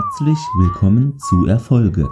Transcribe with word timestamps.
Herzlich 0.00 0.38
willkommen 0.56 1.18
zu 1.18 1.46
Erfolge. 1.46 2.08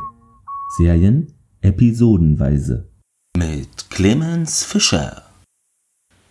Serien 0.76 1.32
episodenweise. 1.60 2.88
Mit 3.36 3.90
Clemens 3.90 4.64
Fischer. 4.64 5.22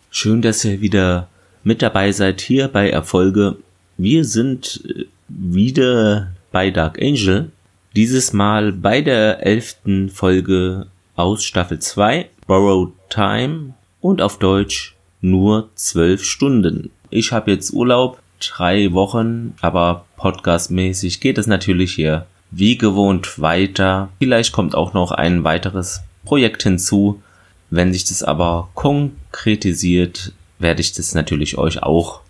Schön, 0.09 0.41
dass 0.41 0.65
ihr 0.65 0.81
wieder 0.81 1.29
mit 1.63 1.81
dabei 1.81 2.11
seid 2.11 2.41
hier 2.41 2.67
bei 2.67 2.89
Erfolge. 2.89 3.55
Wir 3.95 4.25
sind 4.25 4.83
äh, 4.85 5.05
wieder 5.29 6.33
bei 6.51 6.71
Dark 6.71 7.01
Angel. 7.01 7.51
Dieses 7.95 8.33
Mal 8.33 8.73
bei 8.73 8.99
der 8.99 9.45
elften 9.45 10.09
Folge 10.09 10.87
aus 11.15 11.45
Staffel 11.45 11.79
2, 11.79 12.29
Borrowed 12.47 12.91
Time 13.09 13.75
und 14.01 14.21
auf 14.21 14.39
Deutsch 14.39 14.93
nur 15.21 15.69
zwölf 15.75 16.21
Stunden. 16.21 16.91
Ich 17.11 17.31
habe 17.31 17.51
jetzt 17.51 17.71
Urlaub, 17.71 18.19
drei 18.39 18.93
Wochen, 18.93 19.55
aber 19.61 20.05
podcastmäßig 20.17 21.19
geht 21.19 21.37
es 21.37 21.47
natürlich 21.47 21.93
hier 21.93 22.25
wie 22.51 22.77
gewohnt 22.77 23.41
weiter. 23.41 24.09
Vielleicht 24.19 24.53
kommt 24.53 24.75
auch 24.75 24.93
noch 24.93 25.11
ein 25.11 25.43
weiteres 25.43 26.01
Projekt 26.23 26.63
hinzu. 26.63 27.21
Wenn 27.69 27.91
sich 27.91 28.05
das 28.05 28.23
aber 28.23 28.69
konkretisiert, 28.75 30.31
werde 30.59 30.81
ich 30.81 30.93
das 30.93 31.13
natürlich 31.13 31.57
euch 31.57 31.83
auch 31.83 32.21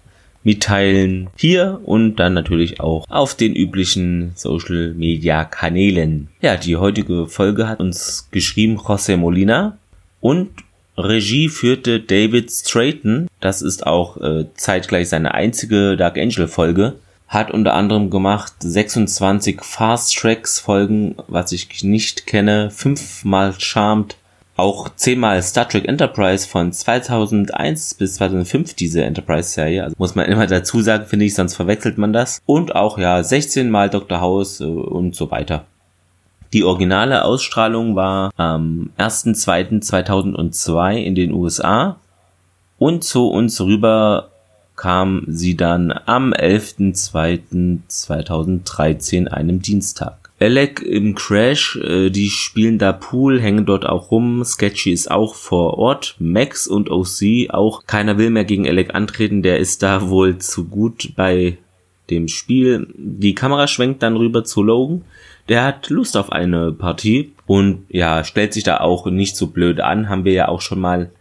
mitteilen. 0.44 1.30
Hier 1.36 1.82
und 1.84 2.16
dann 2.16 2.34
natürlich 2.34 2.80
auch 2.80 3.06
auf 3.10 3.36
den 3.36 3.56
üblichen 3.56 4.32
Social 4.36 4.94
Media 4.94 5.44
Kanälen. 5.44 6.30
Ja, 6.42 6.56
die 6.56 6.78
heutige 6.78 7.28
Folge 7.28 7.68
hat 7.68 7.80
uns 7.80 8.30
geschrieben 8.32 8.78
José 8.78 9.18
Molina 9.18 9.78
und 10.22 10.50
Regie 10.98 11.50
führte 11.50 12.00
David 12.00 12.50
Strayton. 12.52 13.28
Das 13.46 13.62
ist 13.62 13.86
auch 13.86 14.18
äh, 14.18 14.46
zeitgleich 14.56 15.10
seine 15.10 15.36
einzige 15.36 15.98
Dark 15.98 16.18
Angel 16.18 16.48
Folge. 16.48 16.96
Hat 17.28 17.52
unter 17.52 17.76
anderem 17.76 18.10
gemacht 18.10 18.54
26 18.58 19.62
Fast 19.62 20.18
Tracks 20.18 20.58
Folgen, 20.58 21.16
was 21.28 21.52
ich 21.52 21.84
nicht 21.84 22.26
kenne, 22.26 22.72
fünfmal 22.72 23.54
Charmed, 23.60 24.16
auch 24.56 24.90
zehnmal 24.96 25.44
Star 25.44 25.70
Trek 25.70 25.88
Enterprise 25.88 26.48
von 26.48 26.74
2001 26.74 27.94
bis 27.94 28.16
2005 28.16 28.74
diese 28.74 29.04
Enterprise-Serie. 29.04 29.84
Also 29.84 29.96
muss 30.00 30.16
man 30.16 30.26
immer 30.26 30.48
dazu 30.48 30.82
sagen, 30.82 31.06
finde 31.06 31.26
ich, 31.26 31.36
sonst 31.36 31.54
verwechselt 31.54 32.00
man 32.00 32.14
das. 32.14 32.42
Und 32.48 32.76
auch 32.76 32.98
ja 32.98 33.22
16 33.22 33.70
mal 33.70 33.92
Dr. 33.92 34.22
House 34.22 34.60
äh, 34.60 34.64
und 34.64 35.14
so 35.16 35.30
weiter. 35.30 35.66
Die 36.52 36.64
originale 36.64 37.24
Ausstrahlung 37.24 37.96
war 37.96 38.32
am 38.38 38.90
1.2.2002 38.98 40.96
in 40.96 41.14
den 41.14 41.32
USA 41.32 41.98
und 42.78 43.04
zu 43.04 43.28
uns 43.28 43.60
rüber 43.62 44.30
kam 44.76 45.24
sie 45.28 45.56
dann 45.56 45.94
am 46.06 46.34
11.2.2013, 46.34 49.28
einem 49.28 49.62
Dienstag. 49.62 50.26
Alec 50.38 50.82
im 50.82 51.16
Crash, 51.16 51.78
äh, 51.78 52.10
die 52.10 52.30
spielen 52.30 52.78
da 52.78 52.92
Pool, 52.92 53.40
hängen 53.40 53.66
dort 53.66 53.86
auch 53.86 54.12
rum. 54.12 54.44
Sketchy 54.44 54.92
ist 54.92 55.10
auch 55.10 55.34
vor 55.34 55.78
Ort. 55.78 56.18
Max 56.20 56.68
und 56.68 56.92
OC, 56.92 57.52
auch 57.52 57.86
keiner 57.86 58.18
will 58.18 58.32
mehr 58.32 58.44
gegen 58.44 58.68
Alec 58.68 58.94
antreten, 58.94 59.44
der 59.44 59.60
ist 59.60 59.82
da 59.82 60.10
wohl 60.10 60.40
zu 60.40 60.66
gut 60.66 61.14
bei 61.16 61.58
dem 62.10 62.28
Spiel. 62.28 62.88
Die 62.98 63.34
Kamera 63.34 63.68
schwenkt 63.68 64.04
dann 64.04 64.18
rüber 64.18 64.44
zu 64.44 64.62
Logan. 64.62 65.06
Der 65.48 65.64
hat 65.64 65.90
Lust 65.90 66.18
auf 66.18 66.32
eine 66.32 66.74
Partie 66.74 67.32
und 67.46 67.86
ja, 67.90 68.24
stellt 68.24 68.54
sich 68.54 68.64
da 68.64 68.82
auch 68.82 69.06
nicht 69.06 69.38
so 69.38 69.48
blöd 69.48 69.80
an. 69.80 70.10
Haben 70.10 70.26
wir 70.26 70.34
ja 70.34 70.48
auch 70.50 70.62
schon 70.62 70.82
mal 70.82 71.12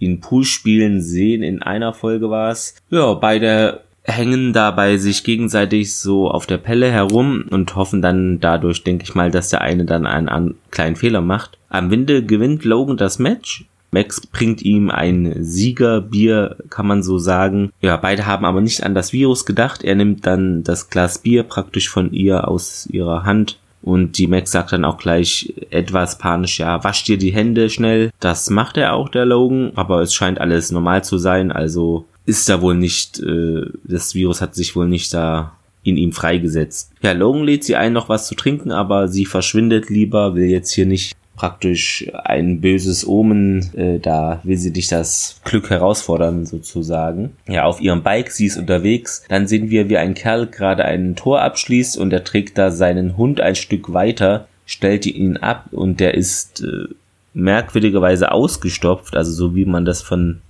in 0.00 0.20
Pool 0.20 0.44
spielen 0.44 1.00
sehen. 1.00 1.44
In 1.44 1.62
einer 1.62 1.92
Folge 1.92 2.28
war 2.30 2.50
es. 2.50 2.74
Ja, 2.90 3.14
beide 3.14 3.82
hängen 4.02 4.52
dabei 4.52 4.96
sich 4.96 5.24
gegenseitig 5.24 5.94
so 5.94 6.30
auf 6.30 6.46
der 6.46 6.56
Pelle 6.58 6.90
herum 6.90 7.44
und 7.50 7.76
hoffen 7.76 8.02
dann 8.02 8.40
dadurch, 8.40 8.82
denke 8.82 9.04
ich 9.04 9.14
mal, 9.14 9.30
dass 9.30 9.50
der 9.50 9.60
eine 9.60 9.84
dann 9.84 10.06
einen, 10.06 10.28
einen 10.28 10.54
kleinen 10.70 10.96
Fehler 10.96 11.20
macht. 11.20 11.58
Am 11.68 11.90
Winde 11.90 12.24
gewinnt 12.24 12.64
Logan 12.64 12.96
das 12.96 13.18
Match. 13.18 13.66
Max 13.92 14.20
bringt 14.20 14.62
ihm 14.62 14.90
ein 14.90 15.34
Siegerbier, 15.42 16.56
kann 16.70 16.86
man 16.86 17.02
so 17.02 17.18
sagen. 17.18 17.72
Ja, 17.80 17.96
beide 17.96 18.24
haben 18.24 18.44
aber 18.44 18.60
nicht 18.60 18.84
an 18.84 18.94
das 18.94 19.12
Virus 19.12 19.44
gedacht. 19.46 19.82
Er 19.82 19.96
nimmt 19.96 20.26
dann 20.26 20.62
das 20.62 20.90
Glas 20.90 21.18
Bier 21.18 21.42
praktisch 21.42 21.88
von 21.88 22.12
ihr 22.12 22.46
aus 22.46 22.86
ihrer 22.86 23.24
Hand 23.24 23.58
und 23.82 24.18
die 24.18 24.26
Max 24.26 24.50
sagt 24.50 24.72
dann 24.72 24.84
auch 24.84 24.98
gleich 24.98 25.54
etwas 25.70 26.18
panisch, 26.18 26.58
ja, 26.58 26.82
wasch 26.84 27.04
dir 27.04 27.16
die 27.16 27.32
Hände 27.32 27.70
schnell. 27.70 28.10
Das 28.20 28.50
macht 28.50 28.76
er 28.76 28.94
auch, 28.94 29.08
der 29.08 29.24
Logan, 29.24 29.72
aber 29.74 30.02
es 30.02 30.14
scheint 30.14 30.40
alles 30.40 30.70
normal 30.70 31.02
zu 31.04 31.18
sein, 31.18 31.50
also 31.50 32.06
ist 32.26 32.48
da 32.48 32.60
wohl 32.60 32.74
nicht, 32.74 33.20
äh, 33.20 33.62
das 33.84 34.14
Virus 34.14 34.40
hat 34.40 34.54
sich 34.54 34.76
wohl 34.76 34.88
nicht 34.88 35.12
da 35.14 35.52
in 35.82 35.96
ihm 35.96 36.12
freigesetzt. 36.12 36.92
Ja, 37.02 37.12
Logan 37.12 37.44
lädt 37.44 37.64
sie 37.64 37.76
ein, 37.76 37.94
noch 37.94 38.08
was 38.08 38.28
zu 38.28 38.34
trinken, 38.34 38.70
aber 38.70 39.08
sie 39.08 39.24
verschwindet 39.24 39.88
lieber, 39.88 40.34
will 40.34 40.44
jetzt 40.44 40.72
hier 40.72 40.86
nicht 40.86 41.16
praktisch 41.40 42.06
ein 42.24 42.60
böses 42.60 43.08
Omen, 43.08 43.74
äh, 43.74 43.98
da 43.98 44.40
will 44.42 44.58
sie 44.58 44.74
dich 44.74 44.88
das 44.88 45.40
Glück 45.42 45.70
herausfordern 45.70 46.44
sozusagen. 46.44 47.34
Ja, 47.48 47.64
auf 47.64 47.80
ihrem 47.80 48.02
Bike, 48.02 48.30
sie 48.30 48.44
ist 48.44 48.58
unterwegs, 48.58 49.24
dann 49.30 49.46
sehen 49.46 49.70
wir, 49.70 49.88
wie 49.88 49.96
ein 49.96 50.12
Kerl 50.12 50.48
gerade 50.48 50.84
ein 50.84 51.16
Tor 51.16 51.40
abschließt 51.40 51.96
und 51.96 52.12
er 52.12 52.24
trägt 52.24 52.58
da 52.58 52.70
seinen 52.70 53.16
Hund 53.16 53.40
ein 53.40 53.54
Stück 53.54 53.94
weiter, 53.94 54.48
stellt 54.66 55.06
ihn 55.06 55.38
ab 55.38 55.68
und 55.70 55.98
der 55.98 56.12
ist 56.12 56.60
äh, 56.60 56.92
merkwürdigerweise 57.32 58.32
ausgestopft, 58.32 59.16
also 59.16 59.32
so 59.32 59.54
wie 59.54 59.64
man 59.64 59.86
das 59.86 60.02
von 60.02 60.42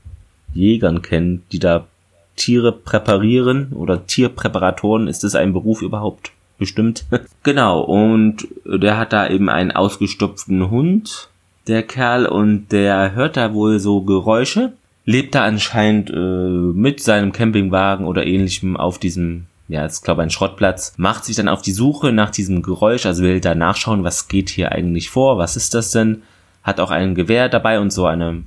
Jägern 0.54 1.02
kennt, 1.02 1.52
die 1.52 1.60
da 1.60 1.86
Tiere 2.34 2.72
präparieren 2.72 3.74
oder 3.74 4.08
Tierpräparatoren, 4.08 5.06
ist 5.06 5.22
das 5.22 5.36
ein 5.36 5.52
Beruf 5.52 5.82
überhaupt? 5.82 6.32
Bestimmt. 6.60 7.04
genau, 7.42 7.80
und 7.80 8.46
der 8.64 8.96
hat 8.96 9.12
da 9.12 9.28
eben 9.28 9.48
einen 9.48 9.72
ausgestopften 9.72 10.70
Hund, 10.70 11.28
der 11.66 11.82
Kerl, 11.82 12.26
und 12.26 12.68
der 12.70 13.14
hört 13.14 13.36
da 13.36 13.52
wohl 13.52 13.80
so 13.80 14.02
Geräusche, 14.02 14.74
lebt 15.04 15.34
da 15.34 15.44
anscheinend 15.44 16.10
äh, 16.10 16.14
mit 16.14 17.00
seinem 17.00 17.32
Campingwagen 17.32 18.06
oder 18.06 18.24
ähnlichem 18.24 18.76
auf 18.76 18.98
diesem 18.98 19.46
ja, 19.70 19.86
ist 19.86 20.02
glaube 20.02 20.22
ein 20.22 20.30
Schrottplatz, 20.30 20.94
macht 20.96 21.24
sich 21.24 21.36
dann 21.36 21.48
auf 21.48 21.62
die 21.62 21.72
Suche 21.72 22.12
nach 22.12 22.30
diesem 22.30 22.62
Geräusch, 22.62 23.06
also 23.06 23.22
will 23.22 23.40
da 23.40 23.54
nachschauen, 23.54 24.04
was 24.04 24.28
geht 24.28 24.50
hier 24.50 24.72
eigentlich 24.72 25.10
vor, 25.10 25.38
was 25.38 25.56
ist 25.56 25.74
das 25.74 25.92
denn, 25.92 26.22
hat 26.62 26.80
auch 26.80 26.90
ein 26.90 27.14
Gewehr 27.14 27.48
dabei 27.48 27.78
und 27.80 27.92
so 27.92 28.06
eine 28.06 28.42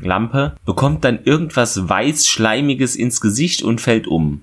Lampe, 0.00 0.52
bekommt 0.66 1.04
dann 1.04 1.20
irgendwas 1.24 1.88
weiß-schleimiges 1.88 2.94
ins 2.94 3.20
Gesicht 3.20 3.62
und 3.62 3.80
fällt 3.80 4.06
um 4.06 4.42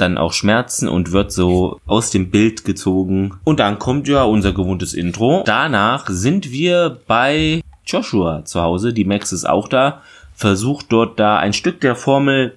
dann 0.00 0.18
auch 0.18 0.32
Schmerzen 0.32 0.88
und 0.88 1.12
wird 1.12 1.32
so 1.32 1.80
aus 1.86 2.10
dem 2.10 2.30
Bild 2.30 2.64
gezogen. 2.64 3.34
Und 3.44 3.60
dann 3.60 3.78
kommt 3.78 4.08
ja 4.08 4.22
unser 4.22 4.52
gewohntes 4.52 4.94
Intro. 4.94 5.42
Danach 5.44 6.06
sind 6.08 6.50
wir 6.50 6.98
bei 7.06 7.62
Joshua 7.86 8.44
zu 8.44 8.60
Hause. 8.60 8.92
Die 8.92 9.04
Max 9.04 9.32
ist 9.32 9.48
auch 9.48 9.68
da. 9.68 10.02
Versucht 10.34 10.86
dort 10.90 11.18
da 11.18 11.38
ein 11.38 11.52
Stück 11.52 11.80
der 11.80 11.96
Formel, 11.96 12.56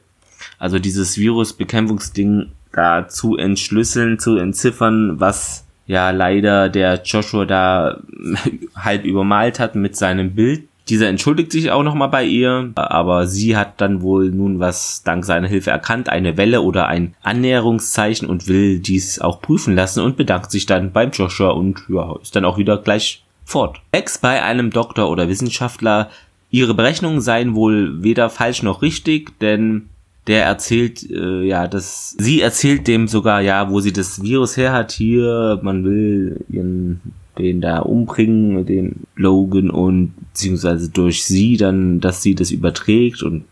also 0.59 0.78
dieses 0.78 1.18
Virusbekämpfungsding 1.18 2.51
da 2.74 3.07
zu 3.07 3.38
entschlüsseln, 3.38 4.19
zu 4.19 4.38
entziffern, 4.38 5.19
was 5.19 5.66
ja 5.88 6.12
leider 6.12 6.69
der 6.69 7.01
Joshua 7.03 7.46
da 7.46 8.00
halb 8.75 9.03
übermalt 9.03 9.59
hat 9.59 9.75
mit 9.75 9.96
seinem 9.96 10.35
Bild. 10.35 10.68
Dieser 10.91 11.07
entschuldigt 11.07 11.53
sich 11.53 11.72
auch 11.72 11.84
nochmal 11.84 12.09
bei 12.09 12.25
ihr, 12.25 12.74
aber 12.75 13.25
sie 13.25 13.56
hat 13.56 13.79
dann 13.79 14.02
wohl 14.02 14.29
nun 14.29 14.59
was 14.59 15.03
dank 15.03 15.24
seiner 15.24 15.47
Hilfe 15.47 15.72
erkannt, 15.72 16.09
eine 16.09 16.35
Welle 16.35 16.59
oder 16.63 16.88
ein 16.88 17.16
Annäherungszeichen 17.24 18.28
und 18.28 18.50
will 18.50 18.79
dies 18.79 19.22
auch 19.22 19.41
prüfen 19.41 19.74
lassen 19.74 20.01
und 20.01 20.18
bedankt 20.18 20.51
sich 20.51 20.66
dann 20.66 20.91
beim 20.91 21.12
Joshua 21.12 21.51
und 21.51 21.81
ja, 21.88 22.13
ist 22.22 22.35
dann 22.35 22.44
auch 22.44 22.57
wieder 22.57 22.78
gleich 22.78 23.24
fort. 23.46 23.80
Ex 23.94 24.18
bei 24.18 24.44
einem 24.44 24.69
Doktor 24.69 25.09
oder 25.09 25.30
Wissenschaftler, 25.30 26.09
ihre 26.50 26.74
Berechnungen 26.74 27.22
seien 27.22 27.56
wohl 27.56 28.03
weder 28.03 28.30
falsch 28.30 28.62
noch 28.62 28.81
richtig, 28.81 29.40
denn 29.40 29.88
der 30.28 30.44
erzählt, 30.44 31.09
äh, 31.09 31.44
ja, 31.44 31.69
dass 31.69 32.18
sie 32.19 32.42
erzählt 32.42 32.89
dem 32.89 33.07
sogar, 33.07 33.39
ja, 33.39 33.69
wo 33.69 33.80
sie 33.80 33.94
das 33.94 34.21
Virus 34.24 34.57
her 34.57 34.74
hat 34.74 34.92
hier, 34.92 35.57
man 35.63 35.86
will 35.86 36.44
ihren 36.50 37.00
den 37.42 37.62
da 37.62 37.80
umbringen, 37.80 38.66
den 38.66 39.02
Logan 39.16 39.70
und 39.70 40.14
beziehungsweise 40.30 40.90
durch 40.90 41.26
sie 41.26 41.58
dann, 41.58 42.00
dass 42.00 42.22
sie 42.22 42.36
das 42.36 42.52
überträgt 42.52 43.24
und 43.24 43.46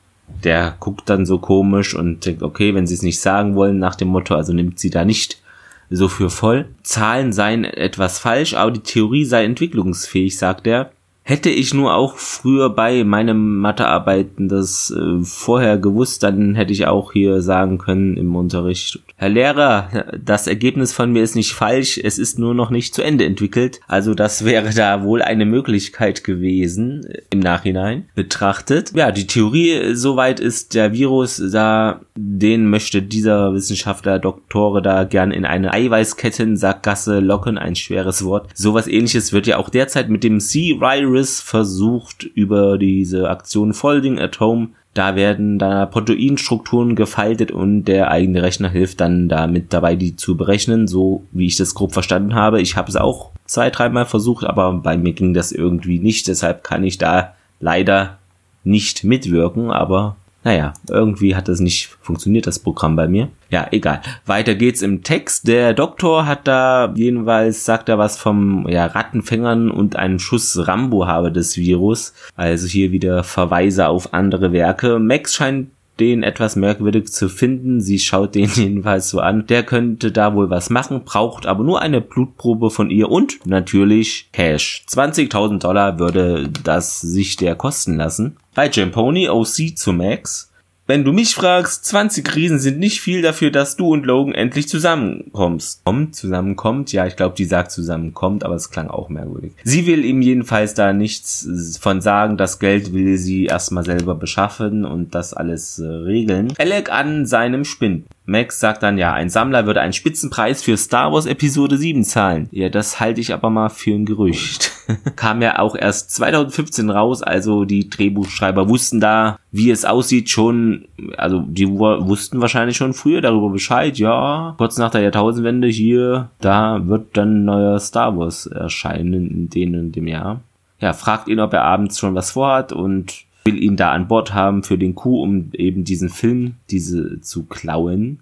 der 0.44 0.76
guckt 0.80 1.10
dann 1.10 1.26
so 1.26 1.40
komisch 1.40 1.96
und 1.96 2.26
denkt, 2.26 2.44
okay, 2.44 2.74
wenn 2.74 2.88
sie 2.88 2.94
es 2.94 3.02
nicht 3.02 3.20
sagen 3.20 3.56
wollen 3.56 3.80
nach 3.80 3.96
dem 3.96 4.10
Motto, 4.10 4.36
also 4.36 4.54
nimmt 4.54 4.80
sie 4.80 4.90
da 4.90 5.04
nicht 5.04 5.42
so 5.90 6.08
für 6.08 6.30
voll. 6.30 6.68
Zahlen 6.84 7.34
seien 7.34 7.66
etwas 7.66 8.20
falsch, 8.20 8.54
aber 8.54 8.72
die 8.72 8.82
Theorie 8.82 9.26
sei 9.26 9.44
entwicklungsfähig, 9.44 10.38
sagt 10.38 10.68
er. 10.68 10.92
Hätte 11.30 11.52
ich 11.52 11.76
nur 11.76 11.94
auch 11.94 12.18
früher 12.18 12.72
bei 12.72 13.04
meinem 13.04 13.60
Mathearbeiten 13.60 14.50
das 14.50 14.90
äh, 14.90 15.24
vorher 15.24 15.78
gewusst, 15.78 16.24
dann 16.24 16.56
hätte 16.56 16.74
ich 16.74 16.88
auch 16.88 17.12
hier 17.12 17.44
sagen 17.44 17.78
können 17.78 18.18
im 18.18 18.36
Unterricht, 18.36 19.00
Herr 19.16 19.30
Lehrer, 19.30 20.16
das 20.20 20.48
Ergebnis 20.48 20.92
von 20.92 21.12
mir 21.12 21.22
ist 21.22 21.36
nicht 21.36 21.54
falsch, 21.54 22.00
es 22.04 22.18
ist 22.18 22.40
nur 22.40 22.56
noch 22.56 22.72
nicht 22.72 22.96
zu 22.96 23.04
Ende 23.04 23.26
entwickelt. 23.26 23.80
Also 23.88 24.16
das 24.16 24.44
wäre 24.44 24.74
da 24.74 25.04
wohl 25.04 25.22
eine 25.22 25.46
Möglichkeit 25.46 26.24
gewesen 26.24 27.06
äh, 27.06 27.22
im 27.30 27.42
Nachhinein 27.42 28.10
betrachtet. 28.16 28.94
Ja, 28.96 29.12
die 29.12 29.28
Theorie 29.28 29.74
äh, 29.74 29.94
soweit 29.94 30.40
ist, 30.40 30.74
der 30.74 30.94
Virus 30.94 31.40
da, 31.52 32.02
den 32.16 32.72
möchte 32.72 33.04
dieser 33.04 33.54
Wissenschaftler, 33.54 34.18
Doktore 34.18 34.82
da 34.82 35.04
gern 35.04 35.30
in 35.30 35.46
eine 35.46 35.74
Eiweißketten-Sackgasse 35.74 37.20
locken, 37.20 37.60
ein 37.60 37.76
schweres 37.76 38.26
Wort. 38.26 38.50
Sowas 38.56 38.88
ähnliches 38.88 39.32
wird 39.32 39.46
ja 39.46 39.58
auch 39.58 39.70
derzeit 39.70 40.10
mit 40.10 40.24
dem 40.24 40.40
C-Virus 40.40 41.19
Harris 41.20 41.42
versucht 41.42 42.24
über 42.24 42.78
diese 42.78 43.30
Aktion 43.30 43.74
Folding 43.74 44.20
at 44.20 44.40
Home 44.40 44.70
da 44.96 45.16
werden 45.16 45.60
da 45.60 45.86
Proteinstrukturen 45.86 46.96
gefaltet 46.96 47.52
und 47.52 47.84
der 47.86 48.10
eigene 48.10 48.42
Rechner 48.42 48.70
hilft 48.70 49.00
dann 49.00 49.30
damit 49.30 49.72
dabei, 49.72 49.96
die 49.96 50.16
zu 50.16 50.36
berechnen, 50.36 50.88
so 50.88 51.24
wie 51.32 51.46
ich 51.46 51.56
das 51.58 51.76
grob 51.76 51.94
verstanden 51.94 52.34
habe. 52.34 52.60
Ich 52.60 52.76
habe 52.76 52.90
es 52.90 52.96
auch 52.96 53.30
zwei, 53.46 53.70
dreimal 53.70 54.06
versucht, 54.06 54.46
aber 54.46 54.74
bei 54.74 54.98
mir 54.98 55.14
ging 55.14 55.34
das 55.36 55.52
irgendwie 55.52 56.00
nicht. 56.00 56.28
Deshalb 56.28 56.64
kann 56.64 56.84
ich 56.84 56.98
da 56.98 57.36
leider 57.60 58.18
nicht 58.64 59.04
mitwirken, 59.04 59.70
aber 59.70 60.16
naja, 60.44 60.74
irgendwie 60.90 61.36
hat 61.36 61.48
das 61.50 61.60
nicht 61.60 61.88
funktioniert, 62.02 62.48
das 62.48 62.60
Programm 62.60 62.96
bei 62.96 63.08
mir. 63.08 63.30
Ja, 63.50 63.68
egal. 63.72 64.02
Weiter 64.26 64.56
geht's 64.56 64.82
im 64.82 65.04
Text. 65.04 65.48
Der 65.48 65.74
Doktor 65.74 66.26
hat 66.26 66.48
da 66.48 66.94
jedenfalls, 66.96 67.66
sagt 67.66 67.90
er 67.90 67.98
was 67.98 68.18
vom 68.18 68.68
ja, 68.70 68.86
Rattenfängern 68.86 69.70
und 69.70 69.96
einen 69.98 70.20
Schuss 70.20 70.68
Rambo 70.68 71.08
habe 71.08 71.32
des 71.32 71.58
Virus. 71.58 72.14
Also 72.36 72.68
hier 72.68 72.92
wieder 72.92 73.24
Verweise 73.24 73.88
auf 73.88 74.14
andere 74.14 74.54
Werke. 74.54 75.00
Max 75.00 75.36
scheint 75.36 75.72
den 76.00 76.24
etwas 76.24 76.56
merkwürdig 76.56 77.12
zu 77.12 77.30
finden. 77.30 77.82
Sie 77.82 78.00
schaut 78.00 78.36
den 78.36 78.50
jedenfalls 78.54 79.10
so 79.10 79.20
an. 79.20 79.46
Der 79.48 79.64
könnte 79.64 80.12
da 80.12 80.34
wohl 80.34 80.50
was 80.50 80.70
machen, 80.70 81.04
braucht 81.04 81.46
aber 81.46 81.64
nur 81.64 81.82
eine 81.82 82.02
Blutprobe 82.02 82.70
von 82.70 82.90
ihr 82.90 83.10
und 83.10 83.46
natürlich 83.46 84.30
Cash. 84.32 84.84
20.000 84.90 85.60
Dollar 85.60 86.00
würde 86.00 86.50
das 86.64 87.02
sich 87.02 87.36
der 87.36 87.56
kosten 87.56 87.98
lassen. 87.98 88.38
Bei 88.56 88.70
Jamponi 88.70 89.30
OC 89.30 89.78
zu 89.78 89.94
Max. 89.94 90.52
Wenn 90.90 91.04
du 91.04 91.14
mich 91.14 91.36
fragst, 91.36 91.86
20 91.86 92.36
Riesen 92.36 92.58
sind 92.58 92.80
nicht 92.80 93.00
viel 93.00 93.22
dafür, 93.22 93.52
dass 93.52 93.76
du 93.76 93.94
und 93.94 94.08
Logan 94.08 94.34
endlich 94.34 94.68
zusammenkommst. 94.68 95.86
Kommt, 95.86 96.16
zusammenkommt, 96.16 96.92
ja, 96.92 97.06
ich 97.06 97.16
glaube, 97.16 97.36
die 97.36 97.46
sagt 97.46 97.70
zusammenkommt, 97.70 98.44
aber 98.44 98.56
es 98.56 98.72
klang 98.72 98.88
auch 98.88 99.08
merkwürdig. 99.08 99.52
Sie 99.64 99.86
will 99.86 100.04
ihm 100.04 100.24
jedenfalls 100.24 100.74
da 100.74 100.92
nichts 100.92 101.78
von 101.80 102.02
sagen, 102.02 102.38
das 102.38 102.58
Geld 102.58 102.92
will 102.92 103.20
sie 103.20 103.46
erstmal 103.46 103.86
selber 103.86 104.16
beschaffen 104.16 104.84
und 104.84 105.14
das 105.14 105.36
alles 105.36 105.78
äh, 105.78 105.86
regeln. 105.86 106.56
Alec 106.58 106.92
an 106.92 107.28
seinem 107.28 107.66
Spind. 107.66 108.08
Max 108.26 108.60
sagt 108.60 108.84
dann, 108.84 108.98
ja, 108.98 109.14
ein 109.14 109.30
Sammler 109.30 109.66
würde 109.66 109.82
einen 109.82 109.94
Spitzenpreis 109.94 110.62
für 110.62 110.78
Star 110.78 111.12
Wars 111.12 111.26
Episode 111.26 111.78
7 111.78 112.04
zahlen. 112.04 112.48
Ja, 112.52 112.70
das 112.70 113.00
halte 113.00 113.22
ich 113.22 113.34
aber 113.34 113.50
mal 113.50 113.70
für 113.70 113.92
ein 113.92 114.06
Gerücht. 114.06 114.72
Kam 115.16 115.42
ja 115.42 115.60
auch 115.60 115.76
erst 115.76 116.12
2015 116.16 116.90
raus, 116.90 117.24
also 117.24 117.66
die 117.66 117.90
Drehbuchschreiber 117.90 118.70
wussten 118.70 119.00
da, 119.00 119.40
wie 119.52 119.72
es 119.72 119.84
aussieht, 119.84 120.30
schon, 120.30 120.88
also 121.18 121.40
die 121.40 121.68
wussten 121.68 122.40
wahrscheinlich 122.40 122.78
schon 122.78 122.94
früher 122.94 123.22
darüber 123.22 123.50
Bescheid, 123.50 123.98
ja, 123.98 124.54
kurz 124.58 124.78
nach 124.78 124.92
der 124.92 125.02
Jahrtausendwende 125.02 125.68
hier, 125.68 126.30
da 126.40 126.88
wird 126.88 127.18
dann 127.18 127.46
neuer 127.46 127.80
Star 127.80 128.18
Wars 128.18 128.46
erscheinen 128.46 129.30
in 129.30 129.50
dem 129.50 129.74
und 129.74 129.92
dem 129.94 130.08
Jahr. 130.08 130.42
Ja, 130.80 130.94
fragt 130.94 131.28
ihn, 131.28 131.40
ob 131.40 131.54
er 131.54 131.64
abends 131.64 132.00
schon 132.00 132.16
was 132.16 132.32
vorhat 132.32 132.72
und 132.72 133.26
will 133.50 133.62
ihn 133.62 133.76
da 133.76 133.92
an 133.92 134.08
Bord 134.08 134.34
haben 134.34 134.64
für 134.64 134.78
den 134.78 134.96
Coup, 134.96 135.22
um 135.24 135.50
eben 135.54 135.84
diesen 135.84 136.10
Film, 136.10 136.56
diese 136.70 137.22
zu 137.22 137.44
klauen. 137.44 138.20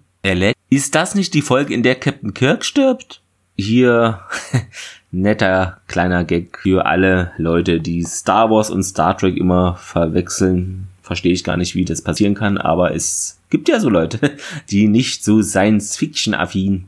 Ist 0.70 0.94
das 0.94 1.14
nicht 1.14 1.34
die 1.34 1.42
Folge, 1.42 1.74
in 1.74 1.82
der 1.82 1.94
Captain 1.94 2.34
Kirk 2.34 2.64
stirbt? 2.64 3.20
Hier 3.56 4.20
netter 5.10 5.80
kleiner 5.86 6.24
Gag 6.24 6.58
für 6.62 6.86
alle 6.86 7.32
Leute, 7.36 7.80
die 7.80 8.02
Star 8.04 8.50
Wars 8.50 8.70
und 8.70 8.82
Star 8.82 9.16
Trek 9.16 9.36
immer 9.36 9.76
verwechseln. 9.76 10.88
Verstehe 11.02 11.32
ich 11.32 11.44
gar 11.44 11.56
nicht, 11.56 11.74
wie 11.74 11.84
das 11.84 12.02
passieren 12.02 12.34
kann, 12.34 12.58
aber 12.58 12.94
es 12.94 13.38
gibt 13.50 13.68
ja 13.68 13.80
so 13.80 13.88
Leute, 13.88 14.36
die 14.70 14.88
nicht 14.88 15.24
so 15.24 15.42
Science-Fiction-affin 15.42 16.84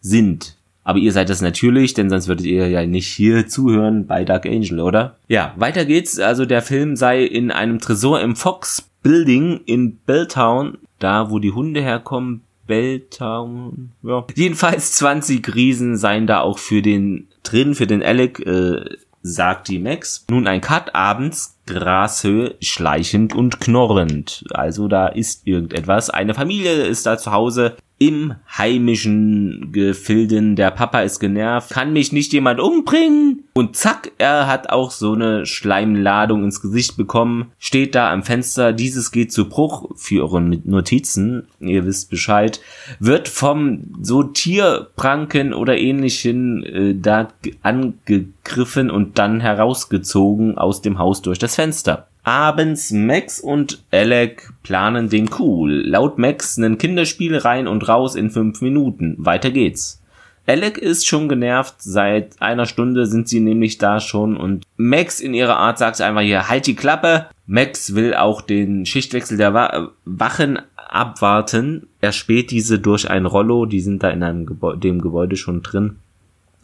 sind. 0.00 0.56
Aber 0.82 0.98
ihr 0.98 1.12
seid 1.12 1.28
das 1.28 1.42
natürlich, 1.42 1.94
denn 1.94 2.10
sonst 2.10 2.28
würdet 2.28 2.46
ihr 2.46 2.68
ja 2.68 2.86
nicht 2.86 3.06
hier 3.06 3.46
zuhören 3.46 4.06
bei 4.06 4.24
Dark 4.24 4.46
Angel, 4.46 4.80
oder? 4.80 5.16
Ja, 5.28 5.52
weiter 5.56 5.84
geht's. 5.84 6.18
Also 6.18 6.46
der 6.46 6.62
Film 6.62 6.96
sei 6.96 7.22
in 7.22 7.50
einem 7.50 7.78
Tresor 7.78 8.20
im 8.20 8.34
Fox 8.34 8.90
Building 9.02 9.60
in 9.66 9.96
Belltown, 9.98 10.78
da 10.98 11.30
wo 11.30 11.38
die 11.38 11.52
Hunde 11.52 11.80
herkommen. 11.80 12.42
Belltown, 12.66 13.92
ja. 14.02 14.24
Jedenfalls 14.34 14.92
20 14.92 15.54
Riesen 15.54 15.96
seien 15.96 16.26
da 16.26 16.40
auch 16.40 16.58
für 16.58 16.82
den 16.82 17.28
drin, 17.42 17.74
für 17.74 17.86
den 17.86 18.02
Alec, 18.02 18.38
äh, 18.40 18.84
sagt 19.22 19.68
die 19.68 19.78
Max. 19.78 20.24
Nun 20.30 20.46
ein 20.46 20.60
Cut 20.60 20.94
abends, 20.94 21.58
Grashöhe, 21.66 22.54
schleichend 22.60 23.34
und 23.34 23.60
knorrend. 23.60 24.44
Also 24.50 24.88
da 24.88 25.08
ist 25.08 25.46
irgendetwas. 25.46 26.10
Eine 26.10 26.34
Familie 26.34 26.84
ist 26.86 27.06
da 27.06 27.18
zu 27.18 27.32
Hause 27.32 27.76
im 28.00 28.34
heimischen 28.56 29.72
Gefilden. 29.72 30.56
Der 30.56 30.70
Papa 30.70 31.02
ist 31.02 31.20
genervt. 31.20 31.70
Kann 31.70 31.92
mich 31.92 32.12
nicht 32.12 32.32
jemand 32.32 32.58
umbringen? 32.58 33.44
Und 33.52 33.76
zack, 33.76 34.12
er 34.16 34.46
hat 34.46 34.70
auch 34.70 34.90
so 34.90 35.12
eine 35.12 35.44
Schleimladung 35.44 36.42
ins 36.42 36.62
Gesicht 36.62 36.96
bekommen. 36.96 37.52
Steht 37.58 37.94
da 37.94 38.10
am 38.10 38.22
Fenster. 38.22 38.72
Dieses 38.72 39.12
geht 39.12 39.32
zu 39.32 39.50
Bruch 39.50 39.90
für 39.96 40.22
eure 40.22 40.40
Notizen. 40.40 41.46
Ihr 41.60 41.84
wisst 41.84 42.08
Bescheid. 42.08 42.62
Wird 43.00 43.28
vom 43.28 43.92
so 44.00 44.22
Tierpranken 44.22 45.52
oder 45.52 45.76
ähnlichen 45.76 46.64
äh, 46.64 46.94
da 46.94 47.28
angegriffen 47.60 48.90
und 48.90 49.18
dann 49.18 49.40
herausgezogen 49.40 50.56
aus 50.56 50.80
dem 50.80 50.98
Haus 50.98 51.20
durch 51.20 51.38
das 51.38 51.54
Fenster. 51.54 52.06
Abends 52.22 52.90
Max 52.90 53.40
und 53.40 53.82
Alec 53.90 54.50
planen 54.62 55.08
den 55.08 55.30
Coup. 55.30 55.66
Laut 55.66 56.18
Max 56.18 56.56
ein 56.58 56.78
Kinderspiel 56.78 57.36
rein 57.36 57.66
und 57.66 57.88
raus 57.88 58.14
in 58.14 58.30
fünf 58.30 58.60
Minuten. 58.60 59.16
Weiter 59.18 59.50
geht's. 59.50 60.00
Alec 60.46 60.78
ist 60.78 61.06
schon 61.06 61.28
genervt, 61.28 61.76
seit 61.78 62.40
einer 62.42 62.66
Stunde 62.66 63.06
sind 63.06 63.28
sie 63.28 63.40
nämlich 63.40 63.78
da 63.78 64.00
schon 64.00 64.36
und 64.36 64.66
Max 64.76 65.20
in 65.20 65.32
ihrer 65.32 65.56
Art 65.56 65.78
sagt 65.78 66.00
einfach 66.00 66.22
hier, 66.22 66.48
halt 66.48 66.66
die 66.66 66.74
Klappe. 66.74 67.26
Max 67.46 67.94
will 67.94 68.14
auch 68.14 68.42
den 68.42 68.84
Schichtwechsel 68.84 69.36
der 69.36 69.90
Wachen 70.04 70.58
abwarten. 70.76 71.86
Er 72.00 72.12
späht 72.12 72.50
diese 72.50 72.80
durch 72.80 73.08
ein 73.08 73.26
Rollo, 73.26 73.64
die 73.64 73.80
sind 73.80 74.02
da 74.02 74.10
in 74.10 74.22
einem 74.22 74.44
Gebäude, 74.44 74.78
dem 74.78 75.00
Gebäude 75.00 75.36
schon 75.36 75.62
drin. 75.62 75.96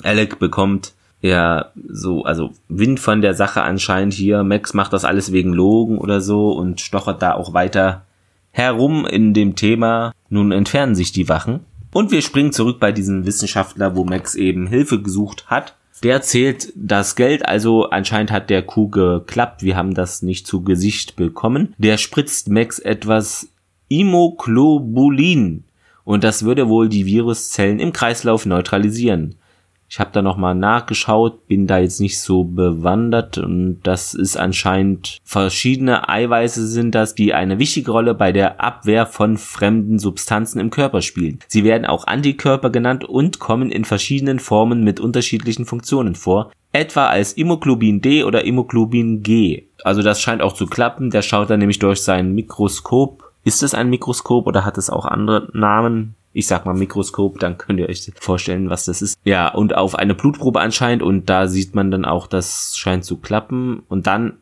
Alec 0.03 0.39
bekommt 0.39 0.95
ja 1.21 1.73
so, 1.89 2.25
also 2.25 2.51
Wind 2.69 3.01
von 3.01 3.21
der 3.21 3.35
Sache 3.35 3.63
anscheinend 3.63 4.15
hier. 4.15 4.43
Max 4.43 4.75
macht 4.75 4.93
das 4.93 5.05
alles 5.05 5.33
wegen 5.33 5.53
Logen 5.53 5.99
oder 5.99 6.21
so 6.21 6.53
und 6.53 6.81
stochert 6.81 7.23
da 7.23 7.35
auch 7.35 7.53
weiter 7.55 8.05
herum 8.51 9.07
in 9.07 9.35
dem 9.35 9.55
Thema. 9.55 10.13
Nun 10.29 10.53
entfernen 10.53 10.95
sich 10.95 11.13
die 11.13 11.29
Wachen. 11.29 11.61
Und 11.93 12.11
wir 12.11 12.23
springen 12.23 12.53
zurück 12.53 12.79
bei 12.79 12.93
diesem 12.93 13.25
Wissenschaftler, 13.27 13.97
wo 13.97 14.05
Max 14.05 14.35
eben 14.35 14.67
Hilfe 14.67 15.01
gesucht 15.01 15.47
hat. 15.49 15.75
Der 16.03 16.21
zählt 16.21 16.73
das 16.75 17.17
Geld, 17.17 17.47
also 17.47 17.89
anscheinend 17.89 18.31
hat 18.31 18.51
der 18.51 18.63
Kuh 18.63 18.89
geklappt. 18.89 19.63
Wir 19.63 19.77
haben 19.77 19.95
das 19.95 20.21
nicht 20.21 20.47
zu 20.47 20.63
Gesicht 20.63 21.17
bekommen. 21.17 21.75
Der 21.79 21.97
spritzt 21.97 22.51
Max 22.51 22.79
etwas 22.79 23.49
Immoglobulin. 23.89 25.65
Und 26.05 26.23
das 26.23 26.45
würde 26.45 26.69
wohl 26.69 26.89
die 26.89 27.07
Viruszellen 27.07 27.81
im 27.81 27.93
Kreislauf 27.93 28.47
neutralisieren. 28.47 29.37
Ich 29.89 30.01
habe 30.01 30.11
da 30.13 30.21
nochmal 30.21 30.55
nachgeschaut, 30.55 31.47
bin 31.47 31.67
da 31.67 31.79
jetzt 31.79 32.01
nicht 32.01 32.21
so 32.21 32.45
bewandert 32.45 33.39
und 33.39 33.81
das 33.85 34.15
ist 34.15 34.37
anscheinend 34.37 35.19
verschiedene 35.23 36.09
Eiweiße 36.09 36.67
sind 36.67 36.95
das, 36.95 37.15
die 37.15 37.35
eine 37.35 37.59
wichtige 37.59 37.93
Rolle 37.93 38.15
bei 38.15 38.33
der 38.33 38.61
Abwehr 38.61 39.07
von 39.07 39.39
fremden 39.39 39.99
Substanzen 39.99 40.59
im 40.59 40.71
Körper 40.71 41.03
spielen. 41.03 41.39
Sie 41.47 41.63
werden 41.63 41.87
auch 41.87 42.07
Antikörper 42.07 42.71
genannt 42.71 43.05
und 43.05 43.39
kommen 43.39 43.71
in 43.71 43.85
verschiedenen 43.85 44.41
Formen 44.41 44.83
mit 44.83 44.99
unterschiedlichen 44.99 45.67
Funktionen 45.67 46.17
vor, 46.17 46.51
etwa 46.73 47.07
als 47.07 47.33
Immoglobin 47.33 48.01
D 48.01 48.25
oder 48.25 48.45
Immoglobin 48.45 49.23
G. 49.23 49.67
Also 49.85 50.03
das 50.03 50.21
scheint 50.21 50.43
auch 50.43 50.53
zu 50.53 50.67
klappen, 50.67 51.11
der 51.11 51.23
schaut 51.23 51.49
dann 51.49 51.61
nämlich 51.61 51.79
durch 51.79 52.03
sein 52.03 52.35
Mikroskop. 52.35 53.23
Ist 53.45 53.63
es 53.63 53.75
ein 53.75 53.89
Mikroskop 53.89 54.47
oder 54.47 54.65
hat 54.65 54.77
es 54.77 54.91
auch 54.91 55.07
andere 55.07 55.49
Namen? 55.53 56.17
Ich 56.37 56.47
sag 56.47 56.67
mal 56.67 56.75
Mikroskop, 56.75 57.39
dann 57.39 57.57
könnt 57.57 57.81
ihr 57.81 57.89
euch 57.89 58.13
vorstellen, 58.21 58.69
was 58.69 58.85
das 58.85 59.01
ist. 59.01 59.19
Ja, 59.25 59.49
und 59.49 59.75
auf 59.75 59.95
eine 59.95 60.15
Blutprobe 60.15 60.61
anscheinend 60.61 61.03
und 61.03 61.31
da 61.31 61.49
sieht 61.49 61.75
man 61.75 61.91
dann 61.91 62.05
auch, 62.05 62.27
das 62.27 62.77
scheint 62.77 63.07
zu 63.07 63.17
klappen 63.17 63.83
und 63.89 64.07
dann 64.07 64.35